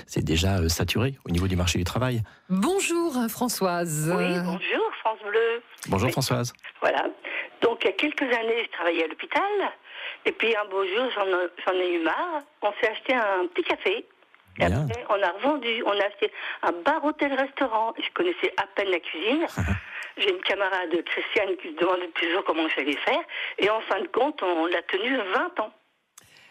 c'est 0.06 0.22
déjà 0.24 0.58
euh, 0.58 0.68
saturé 0.68 1.16
au 1.24 1.30
niveau 1.30 1.48
du 1.48 1.56
marché 1.56 1.78
du 1.78 1.84
travail. 1.84 2.22
Bonjour 2.50 3.16
Françoise. 3.28 4.12
Oui, 4.14 4.24
bonjour, 4.44 4.85
Bleu. 5.26 5.62
Bonjour. 5.88 6.10
Françoise. 6.10 6.52
Voilà. 6.80 7.06
Donc, 7.60 7.84
il 7.84 7.86
y 7.86 7.90
a 7.90 7.92
quelques 7.92 8.22
années, 8.22 8.64
je 8.64 8.70
travaillais 8.70 9.04
à 9.04 9.08
l'hôpital. 9.08 9.42
Et 10.24 10.32
puis, 10.32 10.54
un 10.56 10.64
beau 10.66 10.84
jour, 10.86 11.10
j'en 11.14 11.72
ai- 11.74 11.94
eu 11.94 11.98
marre. 12.00 12.42
On 12.62 12.72
s'est 12.80 12.90
acheté 12.90 13.14
un 13.14 13.46
petit 13.54 13.62
café. 13.64 14.04
Et 14.58 14.64
après, 14.64 15.04
on 15.10 15.22
a 15.22 15.30
revendu. 15.32 15.82
On 15.84 15.90
a 15.92 16.04
acheté 16.04 16.32
un 16.62 16.72
bar-hôtel-restaurant. 16.72 17.94
Je 17.98 18.08
connaissais 18.14 18.52
à 18.56 18.66
peine 18.74 18.88
la 18.90 19.00
cuisine. 19.00 19.46
J'ai 20.18 20.30
une 20.30 20.40
camarade, 20.40 20.90
Christiane, 21.04 21.56
qui 21.58 21.68
se 21.68 21.74
demandait 21.78 22.08
toujours 22.08 22.42
comment 22.44 22.66
j'allais 22.74 22.96
faire. 22.96 23.20
Et 23.58 23.68
en 23.68 23.80
fin 23.82 24.00
de 24.00 24.06
compte, 24.08 24.42
on 24.42 24.66
l'a 24.66 24.80
tenu 24.82 25.14
20 25.16 25.60
ans. 25.60 25.72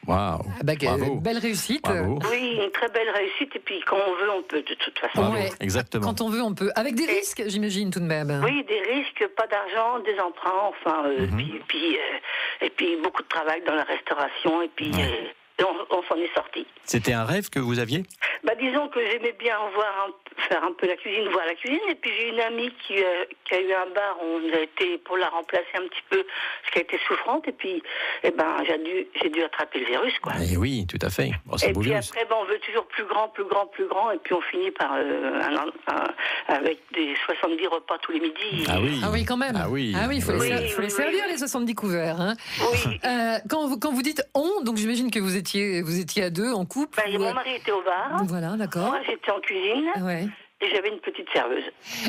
Waouh. 0.08 0.42
Ah 0.60 0.64
bah, 0.64 0.74
Bravo. 0.82 1.16
Belle 1.16 1.38
réussite. 1.40 1.82
Bravo. 1.84 2.20
Oui, 2.32 2.60
une 2.64 2.72
très 2.72 2.90
belle 2.90 3.10
réussite. 3.10 3.56
Et 3.56 3.60
puis, 3.60 3.80
quand 3.86 3.98
on 3.98 4.16
veut, 4.24 4.30
on 4.32 4.42
peut, 4.44 4.62
de 4.62 4.74
toute 4.76 4.98
façon. 5.00 5.32
Ouais. 5.34 5.50
Exactement. 5.60 6.04
Quand 6.06 6.22
on 6.22 6.30
veut, 6.30 6.42
on 6.42 6.54
peut. 6.54 6.72
Avec 6.76 6.96
des 6.96 7.04
Et- 7.04 7.08
risques, 7.20 7.44
j'imagine 7.48 7.90
tout 7.92 8.00
de 8.00 8.06
même. 8.06 8.42
Oui, 8.44 8.64
des 8.66 8.80
risques, 8.82 9.28
pas 9.36 9.48
d'argent, 9.48 10.00
des 10.00 10.20
emprunts, 10.20 10.70
enfin, 10.70 11.04
euh, 11.08 11.28
Mhm. 11.28 11.36
puis, 11.38 11.62
puis, 11.68 11.96
euh, 11.98 12.66
et 12.66 12.70
puis 12.70 12.98
beaucoup 13.04 13.24
de 13.24 13.28
travail 13.28 13.62
dans 13.66 13.76
la 13.76 13.84
restauration, 13.84 14.62
et 14.62 14.70
puis 14.76 14.92
Ouais. 14.92 15.02
euh, 15.04 15.28
et 15.58 15.64
on, 15.64 15.98
on 15.98 16.04
s'en 16.04 16.16
est 16.18 16.34
sorti. 16.36 16.68
C'était 16.84 17.14
un 17.14 17.24
rêve 17.24 17.50
que 17.50 17.60
vous 17.60 17.80
aviez? 17.80 18.04
Bah, 18.46 18.54
disons 18.60 18.88
que 18.90 19.00
j'aimais 19.06 19.36
bien 19.40 19.56
voir 19.74 20.08
un- 20.08 20.42
faire 20.50 20.64
un 20.64 20.74
peu 20.74 20.86
la 20.88 20.96
cuisine, 20.98 21.28
voir 21.30 21.46
la 21.46 21.56
cuisine, 21.56 21.80
et 21.90 21.96
puis 21.96 22.12
j'ai 22.18 22.30
une 22.30 22.40
amie 22.40 22.72
qui, 22.86 22.98
euh, 23.02 23.26
qui 23.46 23.56
a 23.56 23.62
eu 23.62 23.72
un 23.72 23.90
bar, 23.96 24.18
on 24.22 24.54
a 24.54 24.60
été 24.62 24.98
pour 25.00 25.18
la 25.18 25.30
remplacer 25.30 25.66
un 25.76 25.88
petit 25.88 26.04
peu, 26.10 26.24
parce 26.24 26.74
qu'elle 26.74 26.84
était 26.84 27.00
souffrante, 27.08 27.48
et 27.48 27.52
puis 27.54 27.82
eh 28.24 28.32
ben, 28.32 28.58
j'ai 28.68 28.78
dû, 28.78 29.08
j'ai 29.22 29.30
dû 29.30 29.42
attraper 29.44 29.80
le 29.80 29.86
virus, 29.86 30.14
quoi. 30.20 30.34
Eh 30.52 30.58
oui, 30.58 30.86
tout 30.88 31.00
à 31.02 31.10
fait. 31.10 31.32
Bon, 31.46 31.56
un 31.56 31.68
Et 31.68 31.74
puis 31.74 31.82
virus. 31.90 32.10
après, 32.12 32.26
ben, 32.30 32.36
on 32.40 32.46
veut 32.46 32.60
toujours 32.60 32.86
plus 32.88 33.06
grand, 33.06 33.30
plus 33.30 33.46
grand, 33.46 33.66
plus 33.68 33.88
grand, 33.88 34.12
et 34.12 34.18
puis 34.18 34.34
on 34.34 34.42
finit 34.42 34.72
par 34.72 34.94
euh, 34.96 35.40
un- 35.42 35.94
un- 35.94 36.14
avec 36.54 36.80
des 36.94 37.16
70 37.26 37.66
repas 37.68 37.98
tous 38.00 38.12
les 38.12 38.20
midis. 38.20 38.66
Ah 38.70 38.78
oui. 38.82 39.00
Ah 39.04 39.10
oui, 39.12 39.26
quand 39.26 39.38
même. 39.38 39.56
Ah 39.56 39.70
oui. 39.70 39.96
il 40.14 40.22
faut, 40.22 40.34
Oui, 40.34 40.50
les, 40.50 40.56
oui, 40.58 40.70
faut 40.70 40.82
les 40.82 40.88
oui, 40.88 40.92
servir, 40.92 41.24
oui. 41.26 41.32
les 41.32 41.38
70 41.38 41.74
couverts. 41.76 42.20
hein. 42.22 42.34
Oui. 42.60 43.00
Euh, 43.06 43.38
quand, 43.50 43.66
vous, 43.68 43.80
quand 43.80 43.92
vous 43.92 44.02
dites 44.04 44.22
on, 44.36 44.62
donc 44.64 44.78
j'imagine 44.78 45.10
que 45.10 45.20
vous 45.20 45.36
étiez, 45.36 45.82
vous 45.82 46.00
étiez 46.00 46.24
à 46.24 46.30
deux, 46.30 46.52
en 46.52 46.66
couple. 46.66 47.02
Ben, 47.04 47.16
ou, 47.16 47.20
mon 47.24 47.34
mari 47.34 47.56
était 47.56 47.72
au 47.72 47.82
bar. 47.82 48.22
Voilà, 48.26 48.35
d'accord. 48.58 48.88
Moi, 48.88 49.00
j'étais 49.08 49.32
en 49.32 49.40
cuisine 49.40 49.86
Ouais. 50.04 50.26
et 50.62 50.70
j'avais 50.74 50.90
une 50.90 51.00
petite 51.00 51.28
serveuse. 51.34 51.64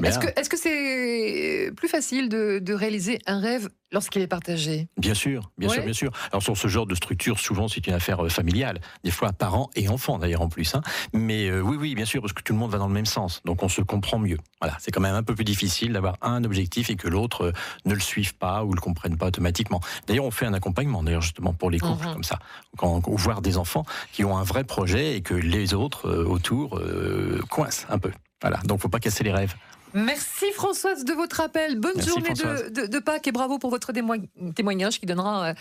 Est-ce 0.05 0.19
que 0.19 0.27
est-ce 0.39 0.49
que 0.51 0.57
c'est 0.57 1.71
plus 1.77 1.89
facile 1.89 2.29
de, 2.29 2.59
de 2.61 2.73
réaliser 2.75 3.19
un 3.27 3.41
rêve 3.41 3.69
lorsqu'il 3.93 4.23
est 4.23 4.27
partagé 4.27 4.89
Bien 4.99 5.15
sûr, 5.15 5.51
bien 5.59 5.69
Ouais. 5.69 5.75
sûr, 5.77 5.85
bien 5.85 5.93
sûr. 5.93 6.11
Alors 6.33 6.43
sur 6.43 6.57
ce 6.57 6.69
genre 6.69 6.87
de 6.87 6.95
structure, 6.95 7.39
souvent 7.39 7.69
c'est 7.69 7.87
une 7.87 7.95
affaire 7.95 8.25
euh, 8.25 8.29
familiale, 8.29 8.81
des 9.05 9.11
fois 9.11 9.33
parents 9.33 9.71
et 9.77 9.89
enfants 9.89 10.19
d'ailleurs 10.19 10.43
en 10.43 10.49
plus. 10.49 10.75
hein. 10.75 10.81
Mais 11.13 11.49
euh, 11.49 11.61
oui, 11.61 11.77
oui, 11.79 11.95
bien 11.95 12.05
sûr, 12.05 12.21
parce 12.21 12.33
que 12.33 12.43
tout 12.43 12.53
le 12.53 12.59
monde 12.59 12.71
va 12.71 12.79
dans 12.79 12.89
le 12.89 12.95
même 12.95 13.07
sens, 13.07 13.41
donc 13.45 13.63
on 13.63 13.69
se 13.69 13.81
comprend 13.83 14.19
mieux. 14.19 14.39
Voilà, 14.61 14.77
c'est 14.81 14.91
quand 14.91 15.01
même 15.01 15.15
un 15.15 15.23
peu 15.23 15.35
plus 15.35 15.45
difficile 15.45 15.93
d'avoir 15.93 16.17
un 16.23 16.45
objectif 16.45 16.91
et 16.91 16.97
que 16.97 17.09
l'autre 17.09 17.47
euh, 17.47 17.53
ne 17.85 17.95
le 17.95 18.01
suive 18.01 18.35
pas 18.37 18.65
ou 18.65 18.73
le 18.73 18.81
comprenne 18.81 19.17
pas 19.17 19.27
automatiquement. 19.27 19.81
D'ailleurs, 20.07 20.25
on 20.25 20.31
fait 20.31 20.47
un 20.47 20.55
accompagnement 20.55 21.03
d'ailleurs 21.03 21.23
justement 21.23 21.53
pour 21.53 21.71
les 21.71 21.79
couples 21.79 22.07
comme 22.13 22.25
ça, 22.25 22.39
quand 22.77 23.03
ou 23.07 23.17
voir 23.17 23.43
des 23.43 23.57
enfants 23.59 23.85
qui 24.13 24.25
ont 24.25 24.37
un 24.37 24.43
vrai 24.45 24.65
projet 24.65 25.17
et 25.17 25.21
que 25.21 25.35
les 25.35 25.75
autres 25.75 26.09
euh, 26.09 26.25
autour 26.25 26.79
euh, 26.79 27.41
coincent 27.51 27.87
un 27.89 27.99
peu. 27.99 28.11
Voilà, 28.43 28.59
donc 28.65 28.81
faut 28.81 28.89
pas 28.89 29.01
casser 29.01 29.25
les 29.25 29.33
rêves. 29.33 29.55
Merci 29.97 30.45
Françoise 30.53 31.05
de 31.05 31.15
votre 31.15 31.41
appel. 31.41 31.81
Bonne 31.81 31.93
Merci, 31.97 32.11
journée 32.11 32.29
de, 32.31 32.39
Françoise. 32.39 32.71
de- 32.73 32.87
de 32.87 32.99
Pâques 32.99 33.27
et 33.27 33.33
bravo 33.33 33.59
pour 33.59 33.71
votre 33.71 33.93
témoignage 34.55 35.01
qui 35.01 35.07
donnera 35.07 35.49
euh, 35.49 35.55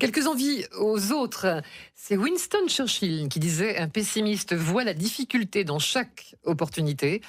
quelques 0.00 0.26
envies 0.26 0.64
aux 0.78 1.12
autres. 1.12 1.60
C'est 1.94 2.16
Winston 2.16 2.68
Churchill 2.68 3.28
qui 3.28 3.38
disait 3.38 3.76
Un 3.78 3.88
pessimiste 3.88 4.54
voit 4.54 4.82
la 4.82 4.94
difficulté 4.94 5.62
dans 5.64 5.78
chaque 5.78 6.34
opportunité, 6.44 7.20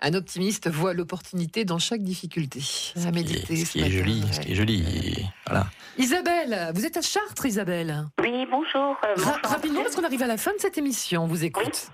un 0.00 0.12
optimiste 0.12 0.68
voit 0.68 0.92
l'opportunité 0.92 1.64
dans 1.64 1.78
chaque 1.78 2.02
difficulté. 2.02 2.60
À 3.06 3.10
méditer 3.10 3.56
ce 3.56 3.64
ce 3.64 3.72
qui 3.72 3.78
est 3.78 3.82
matin, 3.84 3.96
joli, 3.96 4.22
ouais. 4.22 4.32
ce 4.32 4.40
qui 4.40 4.52
est 4.52 4.54
joli. 4.54 5.26
Voilà. 5.46 5.66
Isabelle, 5.96 6.72
vous 6.74 6.84
êtes 6.84 6.98
à 6.98 7.02
Chartres, 7.02 7.46
Isabelle. 7.46 8.04
Oui, 8.20 8.44
bonjour. 8.50 8.96
euh, 9.02 9.14
Ra- 9.16 9.40
rapidement, 9.44 9.82
parce 9.82 9.96
qu'on 9.96 10.04
arrive 10.04 10.22
à 10.22 10.26
la 10.26 10.36
fin 10.36 10.52
de 10.52 10.58
cette 10.60 10.76
émission, 10.76 11.24
on 11.24 11.26
vous 11.26 11.42
écoute. 11.44 11.88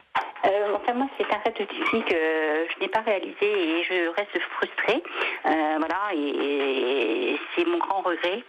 Euh, 0.45 0.75
enfin, 0.75 0.95
moi, 0.95 1.07
c'est 1.17 1.33
un 1.33 1.39
rêve 1.39 1.55
de 1.55 1.65
Disney 1.65 2.03
que 2.03 2.73
je 2.73 2.81
n'ai 2.81 2.89
pas 2.89 3.01
réalisé 3.01 3.37
et 3.43 3.85
je 3.85 4.09
reste 4.09 4.39
frustrée. 4.57 5.03
Euh, 5.47 5.77
voilà, 5.79 6.13
et, 6.15 7.39
c'est 7.55 7.65
mon 7.67 7.79
grand 7.79 8.03
regret. 8.03 8.43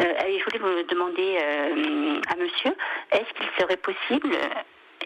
Euh, 0.00 0.26
et 0.26 0.38
je 0.38 0.44
voulais 0.44 0.58
vous 0.58 0.82
demander 0.88 1.38
euh, 1.40 2.20
à 2.28 2.36
monsieur, 2.36 2.74
est-ce 3.12 3.32
qu'il 3.34 3.48
serait 3.58 3.76
possible 3.76 4.30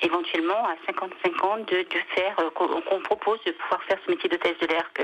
éventuellement 0.02 0.66
à 0.66 0.74
50-50 0.90 1.66
de, 1.70 1.78
de 1.82 2.00
faire, 2.14 2.34
euh, 2.40 2.50
qu'on 2.54 2.68
qu'on 2.82 3.00
propose 3.02 3.38
de 3.46 3.52
pouvoir 3.52 3.82
faire 3.88 3.98
ce 4.04 4.10
métier 4.10 4.28
d'hôtesse 4.28 4.56
de 4.60 4.66
l'air 4.66 4.84
que, 4.94 5.02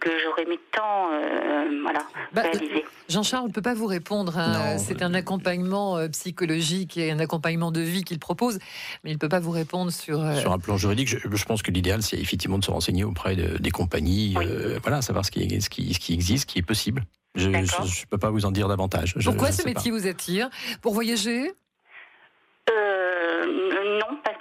que 0.00 0.10
j'aurais 0.22 0.44
mis 0.46 0.58
tant 0.72 1.10
euh, 1.12 1.80
voilà, 1.82 2.00
Bah, 2.32 2.42
réalisé. 2.42 2.84
Jean-Charles 3.08 3.48
ne 3.48 3.52
peut 3.52 3.62
pas 3.62 3.74
vous 3.74 3.86
répondre. 3.86 4.38
hein. 4.38 4.78
C'est 4.78 5.02
un 5.02 5.14
accompagnement 5.14 5.96
euh, 5.96 6.08
psychologique 6.08 6.96
et 6.96 7.10
un 7.10 7.18
accompagnement 7.18 7.70
de 7.72 7.80
vie 7.80 8.04
qu'il 8.04 8.18
propose, 8.18 8.58
mais 9.04 9.10
il 9.10 9.14
ne 9.14 9.18
peut 9.18 9.28
pas 9.28 9.40
vous 9.40 9.50
répondre 9.50 9.90
sur. 9.92 10.20
euh, 10.20 10.34
Sur 10.36 10.52
un 10.52 10.58
plan 10.58 10.76
juridique, 10.76 11.08
je, 11.08 11.18
je 11.30 11.44
pense 11.44 11.62
que 11.62 11.70
l'idéal, 11.70 12.02
c'est 12.02 12.16
effectivement 12.18 12.58
de 12.58 12.64
se 12.64 12.70
renseigner 12.70 13.04
auprès 13.04 13.36
de- 13.36 13.58
des 13.58 13.70
compagnies, 13.70 14.34
Oui. 14.38 14.44
euh, 14.48 14.78
voilà, 14.82 15.02
savoir 15.02 15.24
ce 15.24 15.30
qui, 15.30 15.60
ce, 15.60 15.68
qui, 15.68 15.92
ce 15.94 15.98
qui 15.98 16.14
existe, 16.14 16.48
ce 16.48 16.52
qui 16.54 16.58
est 16.60 16.62
possible. 16.62 17.02
Je 17.36 17.48
ne 17.48 18.06
peux 18.10 18.18
pas 18.18 18.30
vous 18.30 18.44
en 18.44 18.50
dire 18.50 18.66
davantage. 18.68 19.14
Je- 19.16 19.24
Pourquoi 19.30 19.50
je 19.50 19.56
ce 19.56 19.64
métier 19.64 19.90
vous 19.92 20.06
attire? 20.08 20.50
Pour 20.82 20.94
voyager? 20.94 21.52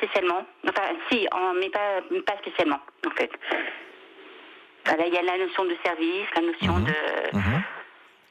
Spécialement. 0.10 0.46
Enfin, 0.68 0.82
si, 1.12 1.28
en- 1.32 1.54
mais 1.60 1.70
pas, 1.70 2.02
pas 2.26 2.38
spécialement, 2.42 2.80
en 3.08 3.12
fait. 3.12 3.32
Voilà, 4.86 5.08
il 5.08 5.14
y 5.14 5.18
a 5.18 5.22
la 5.22 5.38
notion 5.38 5.66
de 5.66 5.76
service, 5.84 6.26
la 6.36 6.42
notion 6.42 6.78
Mhm. 6.80 6.86
de... 6.86 7.38
Mhm. 7.38 7.64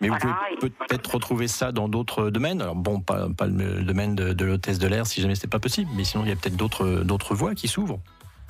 Mais 0.00 0.08
Voilà, 0.08 0.26
vous 0.50 0.56
pouvez 0.58 0.70
peut-être 0.70 1.12
retrouver 1.14 1.48
ça 1.48 1.72
dans 1.72 1.88
d'autres 1.88 2.30
domaines. 2.30 2.62
Alors 2.62 2.76
bon, 2.76 3.00
pas, 3.00 3.26
pas 3.36 3.46
le 3.46 3.82
domaine 3.82 4.14
de, 4.14 4.32
de 4.32 4.44
l'hôtesse 4.44 4.78
de 4.78 4.86
l'air 4.86 5.06
si 5.06 5.20
jamais 5.20 5.34
c'était 5.34 5.48
pas 5.48 5.58
possible, 5.58 5.90
mais 5.96 6.04
sinon 6.04 6.22
il 6.24 6.28
y 6.28 6.32
a 6.32 6.36
peut-être 6.36 6.56
d'autres 6.56 7.34
voies 7.34 7.56
qui 7.56 7.66
s'ouvrent. 7.66 7.98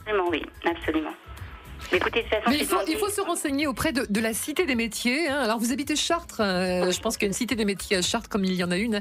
Absolument, 0.01 0.29
oui, 0.31 0.43
absolument. 0.67 1.15
Écoutez, 1.93 2.25
Mais 2.49 2.59
il 2.59 2.67
faut, 2.67 2.77
il 2.87 2.97
faut, 2.97 3.09
se 3.09 3.21
renseigner 3.21 3.67
auprès 3.67 3.93
de, 3.93 4.07
de 4.09 4.21
la 4.21 4.35
Cité 4.35 4.67
des 4.67 4.75
métiers. 4.75 5.29
Hein. 5.29 5.39
Alors, 5.41 5.59
vous 5.59 5.73
habitez 5.73 5.97
Chartres. 5.97 6.41
Euh, 6.41 6.91
je 6.91 7.01
pense 7.01 7.17
qu'il 7.17 7.25
y 7.25 7.27
a 7.27 7.29
une 7.29 7.35
Cité 7.35 7.55
des 7.55 7.65
métiers 7.65 7.97
à 7.97 8.03
Chartres, 8.03 8.29
comme 8.29 8.45
il 8.45 8.55
y 8.55 8.63
en 8.63 8.71
a 8.71 8.77
une 8.77 9.01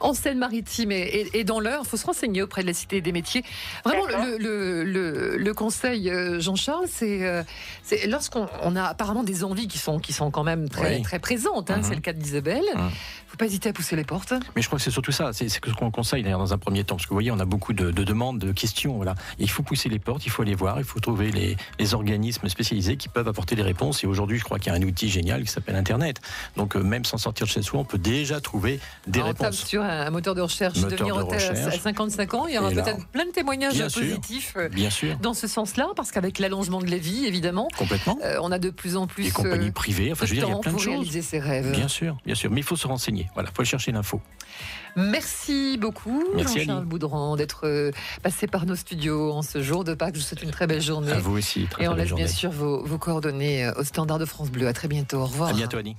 en 0.00 0.14
Seine-Maritime 0.14 0.92
et, 0.92 1.28
et, 1.34 1.44
dans 1.44 1.60
l'heure. 1.60 1.82
Il 1.84 1.88
faut 1.88 1.96
se 1.96 2.06
renseigner 2.06 2.42
auprès 2.42 2.62
de 2.62 2.66
la 2.66 2.74
Cité 2.74 3.00
des 3.00 3.12
métiers. 3.12 3.44
Vraiment, 3.84 4.06
le, 4.06 4.38
le, 4.38 4.84
le, 4.84 5.36
le, 5.36 5.54
conseil, 5.54 6.10
euh, 6.10 6.40
Jean-Charles, 6.40 6.86
c'est 6.88 7.24
euh, 7.24 7.42
lorsqu'on 8.06 8.48
on 8.62 8.76
a 8.76 8.84
apparemment 8.84 9.24
des 9.24 9.44
envies 9.44 9.68
qui 9.68 9.78
sont, 9.78 9.98
qui 9.98 10.12
sont 10.12 10.30
quand 10.30 10.44
même 10.44 10.68
très, 10.68 11.00
très 11.02 11.18
présentes. 11.18 11.70
Hein. 11.70 11.80
C'est 11.82 11.90
mhm. 11.90 11.96
le 11.96 12.00
cas 12.00 12.12
d'Isabelle. 12.12 12.64
Il 12.74 12.78
mhm. 12.78 12.86
ne 12.86 12.90
faut 13.26 13.36
pas 13.36 13.46
hésiter 13.46 13.68
à 13.68 13.72
pousser 13.72 13.96
les 13.96 14.04
portes. 14.04 14.32
Mais 14.56 14.62
je 14.62 14.66
crois 14.66 14.78
que 14.78 14.84
c'est 14.84 14.90
surtout 14.90 15.12
ça. 15.12 15.32
C'est 15.32 15.48
ce 15.48 15.60
qu'on 15.60 15.90
conseille 15.90 16.22
d'ailleurs 16.22 16.38
dans 16.38 16.54
un 16.54 16.58
premier 16.58 16.84
temps. 16.84 16.96
Parce 16.96 17.04
que 17.04 17.10
vous 17.10 17.16
voyez, 17.16 17.30
on 17.30 17.40
a 17.40 17.44
beaucoup 17.44 17.72
de, 17.72 17.90
de 17.90 18.04
demandes, 18.04 18.38
de 18.38 18.52
questions. 18.52 18.96
Voilà. 18.96 19.14
il 19.38 19.50
faut 19.50 19.62
pousser 19.62 19.88
les 19.88 19.98
portes, 19.98 20.24
il 20.26 20.30
faut 20.30 20.42
aller 20.42 20.54
voir, 20.54 20.78
il 20.78 20.84
faut 20.84 21.00
trouver 21.00 21.30
les, 21.30 21.56
les 21.78 21.94
organismes 22.12 22.48
spécialisés 22.48 22.96
qui 22.96 23.08
peuvent 23.08 23.28
apporter 23.28 23.56
des 23.56 23.62
réponses. 23.62 24.04
Et 24.04 24.06
aujourd'hui, 24.06 24.38
je 24.38 24.44
crois 24.44 24.58
qu'il 24.58 24.70
y 24.72 24.74
a 24.74 24.78
un 24.78 24.82
outil 24.82 25.08
génial 25.08 25.42
qui 25.42 25.50
s'appelle 25.50 25.76
Internet. 25.76 26.20
Donc, 26.56 26.76
euh, 26.76 26.82
même 26.82 27.04
sans 27.04 27.16
sortir 27.16 27.46
de 27.46 27.50
chez 27.50 27.62
soi, 27.62 27.80
on 27.80 27.84
peut 27.84 27.98
déjà 27.98 28.40
trouver 28.40 28.80
des 29.06 29.22
réponses. 29.22 29.62
On 29.62 29.66
sur 29.66 29.82
un 29.82 30.10
moteur 30.10 30.34
de 30.34 30.42
recherche, 30.42 30.76
moteur 30.78 30.98
devenir 30.98 31.26
de 31.26 31.34
à 31.34 31.70
55 31.70 32.34
ans. 32.34 32.46
Il 32.46 32.54
y 32.54 32.58
aura 32.58 32.70
peut-être 32.70 33.06
plein 33.08 33.24
de 33.24 33.30
témoignages 33.30 33.78
positifs 33.78 34.54
euh, 34.56 34.68
bien 34.68 34.90
sûr. 34.90 35.16
dans 35.18 35.34
ce 35.34 35.46
sens-là, 35.46 35.88
parce 35.96 36.12
qu'avec 36.12 36.38
l'allongement 36.38 36.80
de 36.80 36.90
la 36.90 36.98
vie, 36.98 37.24
évidemment, 37.24 37.68
complètement, 37.76 38.18
euh, 38.22 38.36
on 38.42 38.52
a 38.52 38.58
de 38.58 38.70
plus 38.70 38.96
en 38.96 39.06
plus 39.06 39.24
des 39.24 39.30
compagnies 39.30 39.70
privées. 39.70 40.12
Enfin, 40.12 40.26
je 40.26 40.30
veux 40.30 40.36
dire, 40.36 40.48
il 40.48 40.52
y 40.52 40.54
a 40.54 40.58
plein 40.58 40.72
de 40.72 40.78
choses. 40.78 40.88
réaliser 40.88 41.22
ses 41.22 41.38
rêves. 41.38 41.72
Bien 41.72 41.88
sûr, 41.88 42.18
bien 42.26 42.34
sûr. 42.34 42.50
Mais 42.50 42.60
il 42.60 42.64
faut 42.64 42.76
se 42.76 42.86
renseigner. 42.86 43.30
Voilà, 43.34 43.48
il 43.50 43.56
faut 43.56 43.64
chercher 43.64 43.92
l'info. 43.92 44.20
Merci 44.96 45.78
beaucoup, 45.78 46.24
Jean-Charles 46.36 46.84
Boudran, 46.84 47.36
d'être 47.36 47.92
passé 48.22 48.46
par 48.46 48.66
nos 48.66 48.76
studios 48.76 49.32
en 49.32 49.42
ce 49.42 49.62
jour 49.62 49.84
de 49.84 49.94
Pâques. 49.94 50.14
Je 50.14 50.20
vous 50.20 50.26
souhaite 50.26 50.42
une 50.42 50.50
très 50.50 50.66
belle 50.66 50.82
journée. 50.82 51.12
À 51.12 51.18
vous 51.18 51.36
aussi. 51.36 51.66
Très, 51.70 51.84
Et 51.84 51.88
on 51.88 51.94
laisse 51.94 52.12
bien 52.12 52.26
sûr 52.26 52.50
vos, 52.50 52.84
vos 52.84 52.98
coordonnées 52.98 53.70
au 53.76 53.84
standard 53.84 54.18
de 54.18 54.24
France 54.24 54.50
Bleu. 54.50 54.66
À 54.66 54.72
très 54.72 54.88
bientôt. 54.88 55.18
Au 55.18 55.26
revoir. 55.26 55.50
À 55.50 55.52
bientôt, 55.52 55.78
Annie. 55.78 55.96